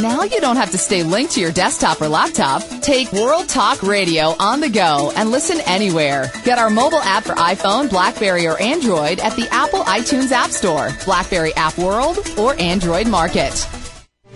[0.00, 2.62] Now you don't have to stay linked to your desktop or laptop.
[2.80, 6.32] Take World Talk Radio on the go and listen anywhere.
[6.42, 10.88] Get our mobile app for iPhone, Blackberry, or Android at the Apple iTunes App Store,
[11.04, 13.68] Blackberry App World, or Android Market.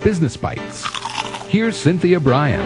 [0.03, 0.85] Business Bites.
[1.47, 2.61] Here's Cynthia Brian.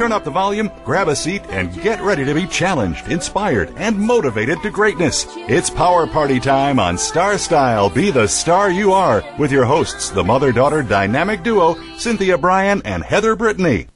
[0.00, 3.98] Turn up the volume, grab a seat, and get ready to be challenged, inspired, and
[3.98, 5.26] motivated to greatness.
[5.40, 10.08] It's Power Party time on Star Style Be the Star You Are with your hosts,
[10.08, 13.88] the mother daughter dynamic duo, Cynthia Brian and Heather Brittany.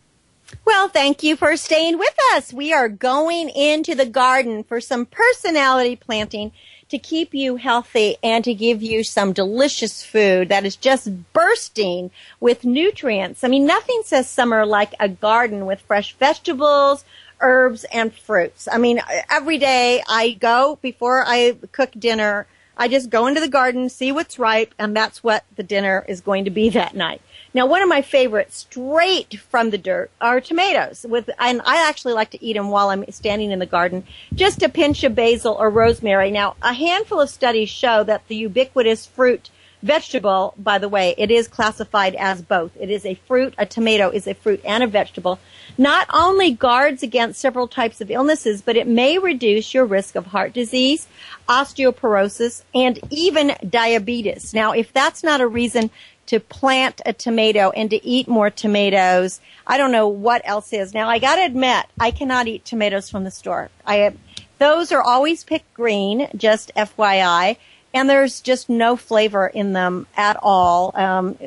[0.66, 2.52] Well, thank you for staying with us.
[2.52, 6.52] We are going into the garden for some personality planting
[6.88, 12.10] to keep you healthy and to give you some delicious food that is just bursting
[12.40, 13.44] with nutrients.
[13.44, 17.04] I mean, nothing says summer like a garden with fresh vegetables,
[17.40, 18.68] herbs, and fruits.
[18.70, 23.48] I mean, every day I go before I cook dinner, I just go into the
[23.48, 27.22] garden, see what's ripe, and that's what the dinner is going to be that night.
[27.54, 31.06] Now, one of my favorites, straight from the dirt, are tomatoes.
[31.08, 34.04] With, and I actually like to eat them while I'm standing in the garden.
[34.34, 36.32] Just a pinch of basil or rosemary.
[36.32, 39.50] Now, a handful of studies show that the ubiquitous fruit
[39.84, 42.72] vegetable, by the way, it is classified as both.
[42.80, 45.38] It is a fruit, a tomato is a fruit and a vegetable.
[45.76, 50.26] Not only guards against several types of illnesses, but it may reduce your risk of
[50.26, 51.06] heart disease,
[51.48, 54.54] osteoporosis, and even diabetes.
[54.54, 55.90] Now, if that's not a reason
[56.26, 59.40] to plant a tomato and to eat more tomatoes.
[59.66, 60.94] I don't know what else is.
[60.94, 63.70] Now I gotta admit, I cannot eat tomatoes from the store.
[63.86, 64.14] I,
[64.58, 67.56] those are always picked green, just FYI,
[67.94, 70.90] and there's just no flavor in them at all.
[70.94, 71.38] Um,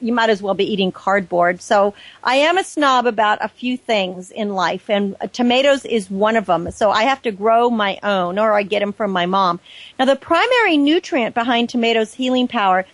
[0.00, 1.60] you might as well be eating cardboard.
[1.60, 6.36] So I am a snob about a few things in life, and tomatoes is one
[6.36, 6.70] of them.
[6.70, 9.58] So I have to grow my own, or I get them from my mom.
[9.98, 12.86] Now the primary nutrient behind tomatoes' healing power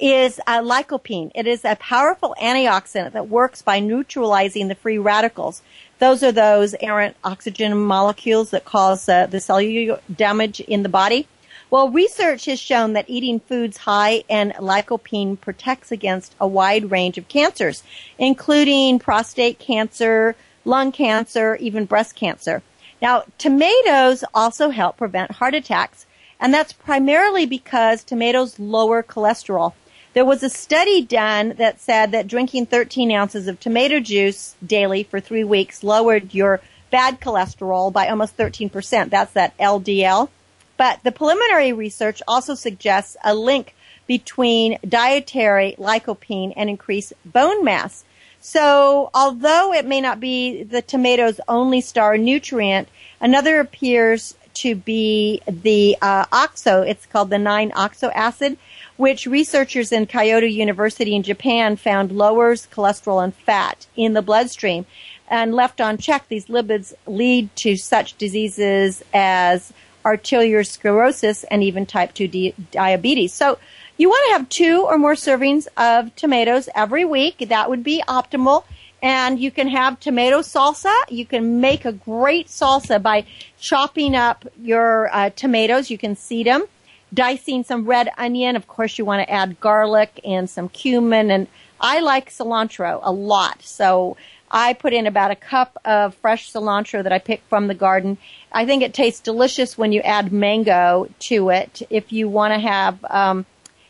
[0.00, 1.30] is lycopene.
[1.34, 5.62] It is a powerful antioxidant that works by neutralizing the free radicals.
[5.98, 11.28] Those are those errant oxygen molecules that cause uh, the cellular damage in the body.
[11.70, 17.16] Well, research has shown that eating foods high in lycopene protects against a wide range
[17.16, 17.84] of cancers,
[18.18, 20.34] including prostate cancer,
[20.64, 22.62] lung cancer, even breast cancer.
[23.00, 26.06] Now, tomatoes also help prevent heart attacks,
[26.40, 29.74] and that's primarily because tomatoes lower cholesterol.
[30.12, 35.04] There was a study done that said that drinking 13 ounces of tomato juice daily
[35.04, 39.10] for three weeks lowered your bad cholesterol by almost 13%.
[39.10, 40.28] That's that LDL.
[40.76, 43.74] But the preliminary research also suggests a link
[44.08, 48.04] between dietary lycopene and increased bone mass.
[48.40, 52.88] So although it may not be the tomato's only star nutrient,
[53.20, 56.82] another appears to be the uh, oxo.
[56.82, 58.56] It's called the 9-oxo acid
[59.00, 64.84] which researchers in Kyoto University in Japan found lowers cholesterol and fat in the bloodstream.
[65.26, 69.72] And left unchecked, these lipids lead to such diseases as
[70.04, 73.32] arteriosclerosis and even type 2 di- diabetes.
[73.32, 73.58] So
[73.96, 77.46] you want to have two or more servings of tomatoes every week.
[77.48, 78.64] That would be optimal.
[79.02, 80.94] And you can have tomato salsa.
[81.08, 83.24] You can make a great salsa by
[83.58, 85.90] chopping up your uh, tomatoes.
[85.90, 86.66] You can seed them
[87.12, 88.56] dicing some red onion.
[88.56, 91.30] Of course, you want to add garlic and some cumin.
[91.30, 91.46] And
[91.80, 93.62] I like cilantro a lot.
[93.62, 94.16] So
[94.50, 98.18] I put in about a cup of fresh cilantro that I picked from the garden.
[98.52, 101.82] I think it tastes delicious when you add mango to it.
[101.90, 103.46] If you want to have, um,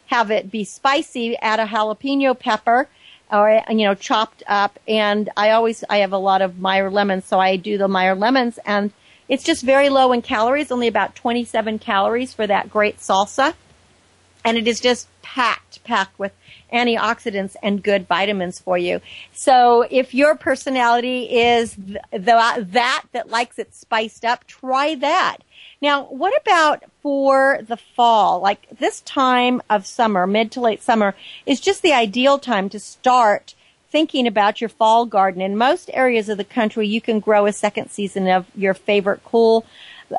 [0.06, 2.88] have it be spicy, add a jalapeno pepper
[3.32, 4.78] or, you know, chopped up.
[4.86, 8.14] And I always, I have a lot of Meyer lemons, so I do the Meyer
[8.14, 8.92] lemons and
[9.30, 13.54] it's just very low in calories, only about 27 calories for that great salsa.
[14.44, 16.32] And it is just packed, packed with
[16.72, 19.00] antioxidants and good vitamins for you.
[19.32, 25.38] So if your personality is th- the, that that likes it spiced up, try that.
[25.80, 28.40] Now, what about for the fall?
[28.40, 31.14] Like this time of summer, mid to late summer,
[31.46, 33.54] is just the ideal time to start
[33.90, 35.42] thinking about your fall garden.
[35.42, 39.22] In most areas of the country, you can grow a second season of your favorite
[39.24, 39.66] cool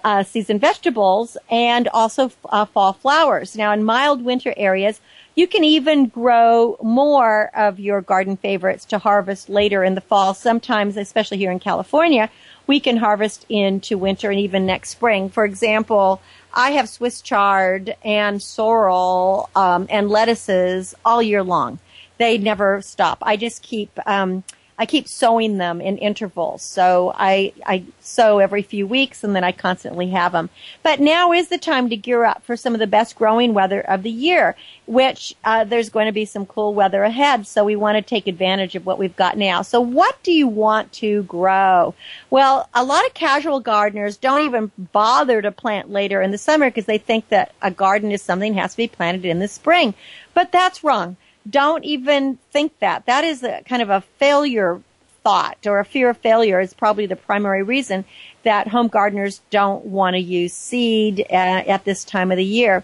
[0.04, 3.56] uh, season vegetables and also uh, fall flowers.
[3.56, 5.02] Now, in mild winter areas,
[5.36, 10.34] you can even grow more of your garden favorites to harvest later in the fall.
[10.34, 12.30] Sometimes, especially here in California,
[12.68, 15.30] we can harvest into winter and even next spring.
[15.30, 16.22] For example,
[16.54, 21.80] I have Swiss chard and sorrel um, and lettuces all year long.
[22.22, 23.18] They never stop.
[23.24, 24.44] I just keep um,
[24.78, 26.64] I keep sowing them in intervals.
[26.64, 30.50] So I, I sow every few weeks and then I constantly have them.
[30.82, 33.82] But now is the time to gear up for some of the best growing weather
[33.82, 34.56] of the year,
[34.88, 37.46] which uh, there's going to be some cool weather ahead.
[37.46, 39.62] So we want to take advantage of what we've got now.
[39.62, 41.94] So what do you want to grow?
[42.30, 46.70] Well, a lot of casual gardeners don't even bother to plant later in the summer
[46.70, 49.48] because they think that a garden is something that has to be planted in the
[49.48, 49.94] spring.
[50.34, 51.18] But that's wrong
[51.50, 53.06] don't even think that.
[53.06, 54.82] That is a kind of a failure
[55.24, 58.06] thought or a fear of failure is probably the primary reason
[58.44, 62.84] that home gardeners don't want to use seed uh, at this time of the year.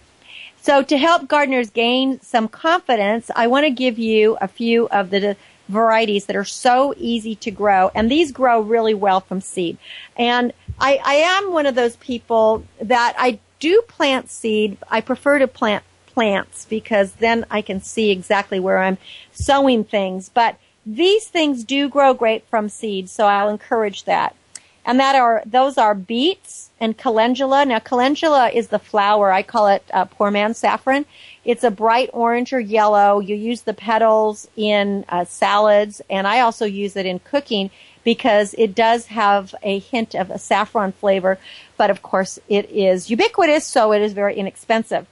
[0.61, 5.09] So to help gardeners gain some confidence, I want to give you a few of
[5.09, 5.37] the
[5.69, 9.77] varieties that are so easy to grow and these grow really well from seed.
[10.15, 14.77] And I, I am one of those people that I do plant seed.
[14.89, 15.83] I prefer to plant
[16.17, 18.97] plants because then I can see exactly where I'm
[19.31, 20.29] sowing things.
[20.29, 24.35] But these things do grow great from seeds, so I'll encourage that.
[24.83, 27.65] And that are those are beets and calendula.
[27.65, 29.31] Now, calendula is the flower.
[29.31, 31.05] I call it uh, poor man saffron.
[31.45, 33.19] It's a bright orange or yellow.
[33.19, 37.69] You use the petals in uh, salads, and I also use it in cooking
[38.03, 41.37] because it does have a hint of a saffron flavor.
[41.77, 45.05] But of course, it is ubiquitous, so it is very inexpensive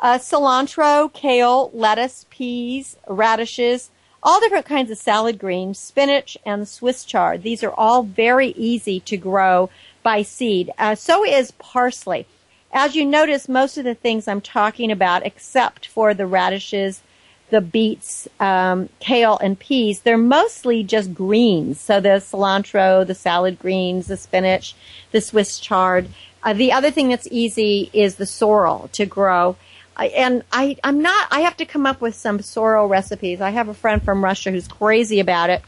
[0.00, 3.90] uh, cilantro, kale, lettuce, peas, radishes,
[4.22, 7.42] all different kinds of salad greens, spinach, and Swiss chard.
[7.42, 9.70] These are all very easy to grow
[10.02, 10.70] by seed.
[10.78, 12.26] Uh, so is parsley.
[12.72, 17.02] As you notice, most of the things I'm talking about, except for the radishes,
[17.50, 21.80] the beets, um, kale, and peas, they're mostly just greens.
[21.80, 24.74] So the cilantro, the salad greens, the spinach,
[25.10, 26.08] the Swiss chard.
[26.42, 29.56] Uh, the other thing that's easy is the sorrel to grow.
[30.00, 33.42] I, and I, I'm not, I have to come up with some sorrel recipes.
[33.42, 35.62] I have a friend from Russia who's crazy about it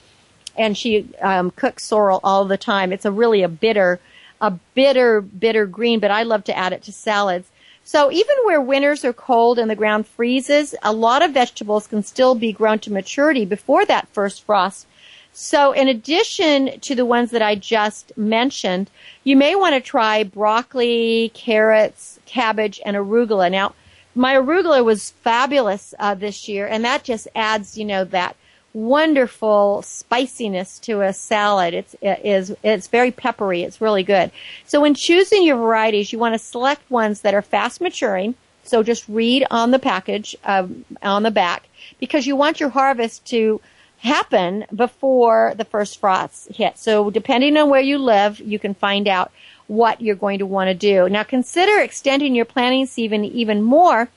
[0.57, 2.95] and she, um, cooks sorrel all the time.
[2.95, 4.01] It's a really a bitter,
[4.41, 7.47] a bitter, bitter green, but I love to add it to salads.
[7.85, 12.03] So even where winters are cold and the ground freezes, a lot of vegetables can
[12.03, 14.87] still be grown to maturity before that first frost.
[15.35, 18.89] So in addition to the ones that I just mentioned,
[19.25, 23.51] you may want to try broccoli, carrots, cabbage, and arugula.
[23.51, 23.75] Now,
[24.15, 28.37] my arugula was fabulous uh, this year, and that just adds, you know, that
[28.75, 31.75] wonderful spiciness to a salad.
[31.75, 33.63] It's it is it's very peppery.
[33.63, 34.31] It's really good.
[34.67, 38.35] So when choosing your varieties, you want to select ones that are fast maturing.
[38.65, 41.65] So just read on the package um, on the back
[41.99, 43.61] because you want your harvest to
[43.99, 46.79] happen before the first frosts hit.
[46.79, 49.33] So depending on where you live, you can find out
[49.73, 51.09] what you're going to want to do.
[51.09, 54.11] Now consider extending your planting season even more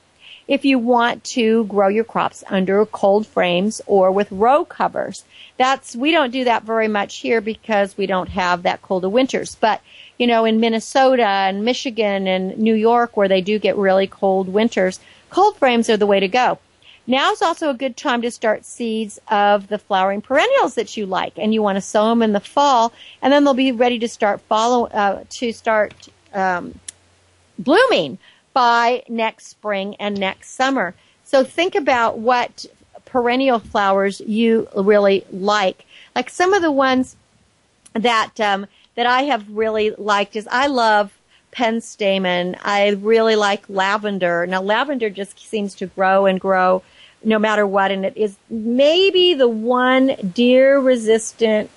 [0.46, 5.24] if you want to grow your crops under cold frames or with row covers.
[5.56, 9.12] That's, we don't do that very much here because we don't have that cold of
[9.12, 9.56] winters.
[9.58, 9.80] But,
[10.18, 14.48] you know, in Minnesota and Michigan and New York where they do get really cold
[14.48, 15.00] winters,
[15.30, 16.58] cold frames are the way to go.
[17.06, 21.06] Now is also a good time to start seeds of the flowering perennials that you
[21.06, 22.92] like, and you want to sow them in the fall,
[23.22, 26.78] and then they'll be ready to start follow uh, to start um,
[27.58, 28.18] blooming
[28.52, 30.94] by next spring and next summer.
[31.24, 32.66] So think about what
[33.04, 35.84] perennial flowers you really like.
[36.14, 37.16] Like some of the ones
[37.92, 41.12] that um, that I have really liked is I love
[41.52, 42.58] penstemon.
[42.62, 44.46] I really like lavender.
[44.46, 46.82] Now lavender just seems to grow and grow
[47.24, 47.90] no matter what.
[47.90, 51.70] And it is maybe the one deer resistant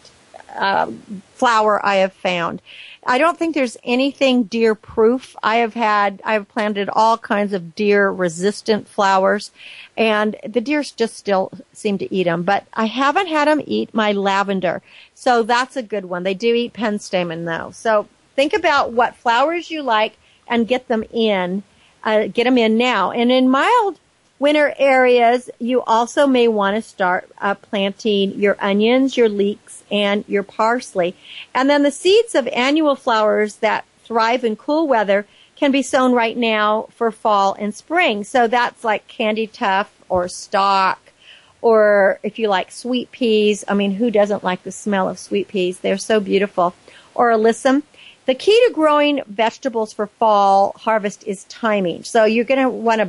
[0.56, 1.02] um,
[1.34, 2.62] flower I have found.
[3.06, 5.36] I don't think there's anything deer proof.
[5.42, 9.52] I have had, I've planted all kinds of deer resistant flowers
[9.98, 13.94] and the deer just still seem to eat them, but I haven't had them eat
[13.94, 14.82] my lavender.
[15.16, 16.24] So that's a good one.
[16.24, 17.72] They do eat penstemon though.
[17.72, 20.18] So think about what flowers you like
[20.48, 21.64] and get them in,
[22.04, 23.12] uh, get them in now.
[23.12, 24.00] And in mild
[24.40, 30.24] winter areas, you also may want to start uh, planting your onions, your leeks, and
[30.28, 31.16] your parsley.
[31.54, 36.14] And then the seeds of annual flowers that thrive in cool weather can be sown
[36.14, 38.24] right now for fall and spring.
[38.24, 41.00] So that's like candy tuft or stock
[41.62, 43.66] or if you like sweet peas.
[43.68, 45.80] I mean, who doesn't like the smell of sweet peas?
[45.80, 46.74] They're so beautiful.
[47.14, 47.84] Or alyssum.
[48.26, 52.04] The key to growing vegetables for fall harvest is timing.
[52.04, 53.06] So you're going to want to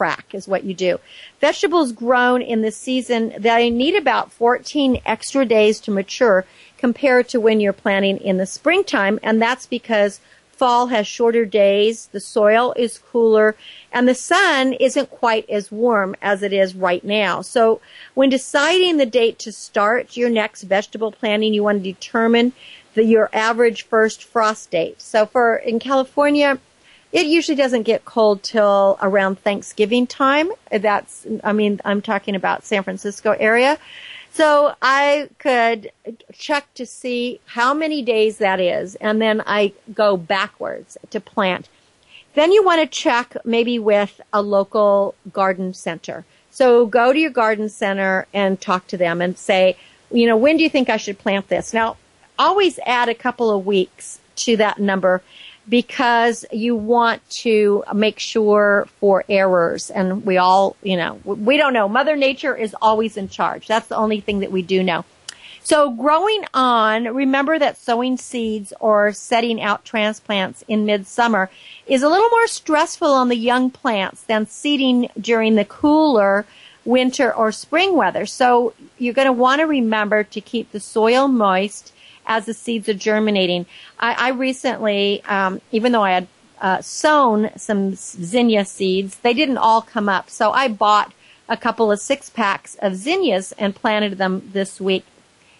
[0.00, 0.98] backtrack is what you do.
[1.40, 6.44] Vegetables grown in the season, they need about 14 extra days to mature
[6.78, 9.18] compared to when you're planting in the springtime.
[9.22, 10.20] And that's because
[10.50, 13.56] fall has shorter days, the soil is cooler,
[13.92, 17.40] and the sun isn't quite as warm as it is right now.
[17.40, 17.80] So
[18.14, 22.52] when deciding the date to start your next vegetable planting, you want to determine
[22.94, 25.00] the, your average first frost date.
[25.00, 26.58] So for in California,
[27.12, 30.50] it usually doesn't get cold till around Thanksgiving time.
[30.70, 33.78] That's, I mean, I'm talking about San Francisco area.
[34.32, 35.90] So I could
[36.32, 41.68] check to see how many days that is, and then I go backwards to plant.
[42.34, 46.24] Then you want to check maybe with a local garden center.
[46.52, 49.76] So go to your garden center and talk to them and say,
[50.12, 51.72] you know, when do you think I should plant this?
[51.72, 51.96] Now,
[52.38, 55.22] always add a couple of weeks to that number
[55.70, 61.72] because you want to make sure for errors and we all, you know, we don't
[61.72, 61.88] know.
[61.88, 63.68] Mother Nature is always in charge.
[63.68, 65.04] That's the only thing that we do know.
[65.62, 71.50] So growing on, remember that sowing seeds or setting out transplants in midsummer
[71.86, 76.46] is a little more stressful on the young plants than seeding during the cooler
[76.84, 78.26] winter or spring weather.
[78.26, 81.92] So you're going to want to remember to keep the soil moist
[82.26, 83.66] as the seeds are germinating.
[83.98, 86.28] I, I recently, um, even though I had
[86.60, 90.30] uh, sown some zinnia seeds, they didn't all come up.
[90.30, 91.12] So I bought
[91.48, 95.04] a couple of six packs of zinnias and planted them this week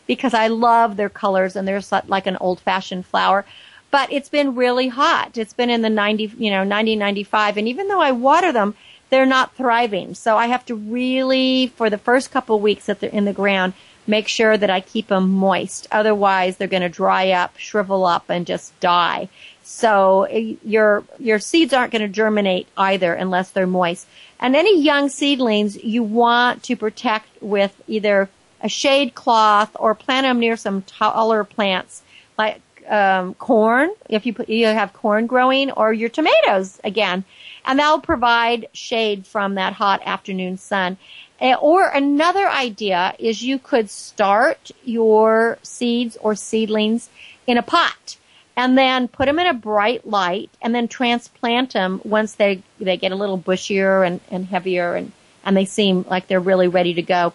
[0.06, 3.44] because I love their colors and they're like an old fashioned flower.
[3.90, 5.36] But it's been really hot.
[5.36, 7.56] It's been in the 90, you know, 90, 95.
[7.56, 8.74] And even though I water them,
[9.10, 10.14] they're not thriving.
[10.14, 13.32] So I have to really, for the first couple of weeks that they're in the
[13.32, 13.72] ground,
[14.06, 15.86] make sure that I keep them moist.
[15.92, 19.28] Otherwise, they're going to dry up, shrivel up, and just die.
[19.62, 24.06] So eh, your your seeds aren't going to germinate either unless they're moist.
[24.40, 28.28] And any young seedlings you want to protect with either
[28.62, 32.02] a shade cloth or plant them near some taller plants
[32.36, 37.24] like um, corn if you put, you have corn growing or your tomatoes again,
[37.64, 40.96] and that'll provide shade from that hot afternoon sun.
[41.40, 47.08] Or another idea is you could start your seeds or seedlings
[47.46, 48.16] in a pot
[48.56, 52.96] and then put them in a bright light and then transplant them once they, they
[52.96, 55.12] get a little bushier and, and heavier and,
[55.44, 57.32] and they seem like they're really ready to go.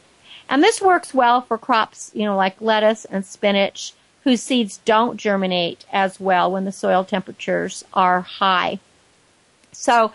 [0.48, 3.94] And this works well for crops, you know, like lettuce and spinach
[4.24, 8.80] whose seeds don't germinate as well when the soil temperatures are high.
[9.72, 10.14] So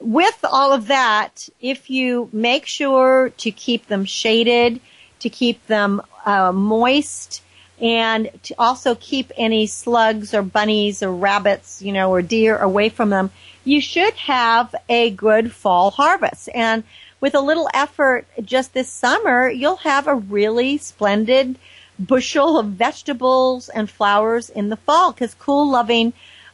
[0.00, 4.80] with all of that, if you make sure to keep them shaded,
[5.20, 7.42] to keep them uh, moist,
[7.80, 12.88] and to also keep any slugs or bunnies or rabbits, you know, or deer away
[12.88, 13.30] from them,
[13.64, 16.48] you should have a good fall harvest.
[16.54, 16.82] And
[17.20, 21.58] with a little effort just this summer, you'll have a really splendid
[21.98, 26.12] bushel of vegetables and flowers in the fall because cool loving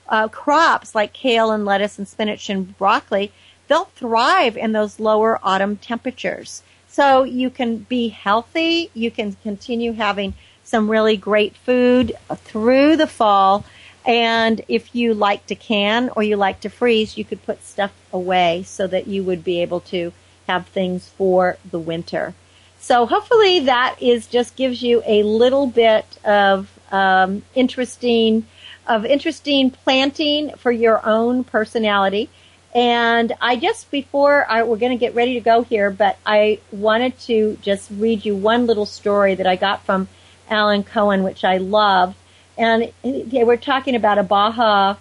[0.09, 3.33] uh, crops like kale and lettuce and spinach and broccoli,
[3.69, 6.63] they'll thrive in those lower autumn temperatures.
[6.89, 8.91] So you can be healthy.
[8.95, 13.65] You can continue having some really great food through the fall.
[14.07, 17.93] And if you like to can or you like to freeze, you could put stuff
[18.13, 20.13] away so that you would be able to
[20.47, 22.35] have things for the winter.
[22.79, 28.47] So hopefully that is just gives you a little bit of um, interesting
[28.87, 32.29] of interesting planting for your own personality.
[32.75, 36.59] And I just before I, we're going to get ready to go here, but I
[36.73, 40.09] wanted to just read you one little story that I got from
[40.51, 42.17] Alan Cohen, which I love.
[42.59, 44.97] And we're talking about a Baja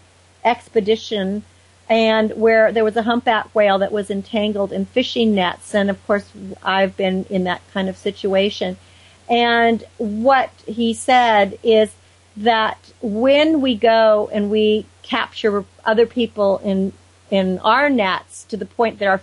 [0.46, 1.44] expedition
[1.90, 5.76] and where there was a humpback whale that was entangled in fishing nets.
[5.76, 6.30] And of course,
[6.64, 8.78] I've been in that kind of situation.
[9.30, 11.94] And what he said is
[12.38, 16.94] that when we go and we capture other people in
[17.30, 19.22] in our nets to the point that our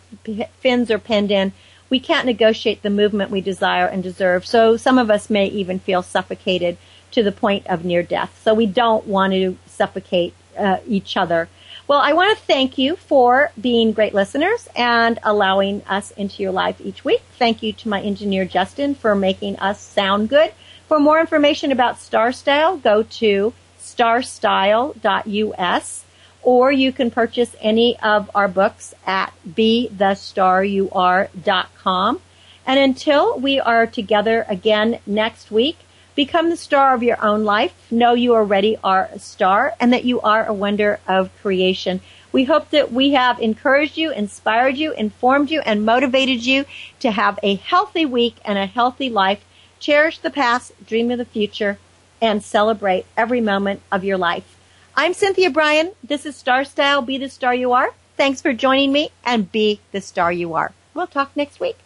[0.58, 1.52] fins are pinned in,
[1.90, 4.44] we can't negotiate the movement we desire and deserve.
[4.44, 6.76] So some of us may even feel suffocated
[7.12, 8.40] to the point of near death.
[8.42, 11.48] So we don't want to suffocate uh, each other.
[11.86, 16.52] Well, I want to thank you for being great listeners and allowing us into your
[16.52, 17.22] life each week.
[17.38, 20.52] Thank you to my engineer Justin for making us sound good.
[20.90, 26.04] For more information about Star Style, go to starstyle.us
[26.42, 32.20] or you can purchase any of our books at bethestaryouare.com.
[32.66, 35.78] And until we are together again next week,
[36.16, 37.72] become the star of your own life.
[37.92, 42.00] Know you already are a star and that you are a wonder of creation.
[42.32, 46.64] We hope that we have encouraged you, inspired you, informed you, and motivated you
[46.98, 49.44] to have a healthy week and a healthy life.
[49.80, 51.78] Cherish the past, dream of the future,
[52.20, 54.58] and celebrate every moment of your life.
[54.94, 55.92] I'm Cynthia Brian.
[56.04, 57.00] This is Star Style.
[57.00, 57.88] Be the star you are.
[58.18, 60.72] Thanks for joining me and be the star you are.
[60.92, 61.78] We'll talk next week.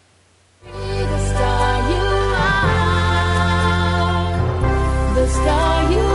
[0.61, 1.19] The
[5.29, 6.14] star you are.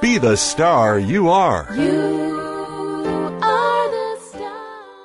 [0.00, 1.66] be the star you are.
[1.74, 2.45] You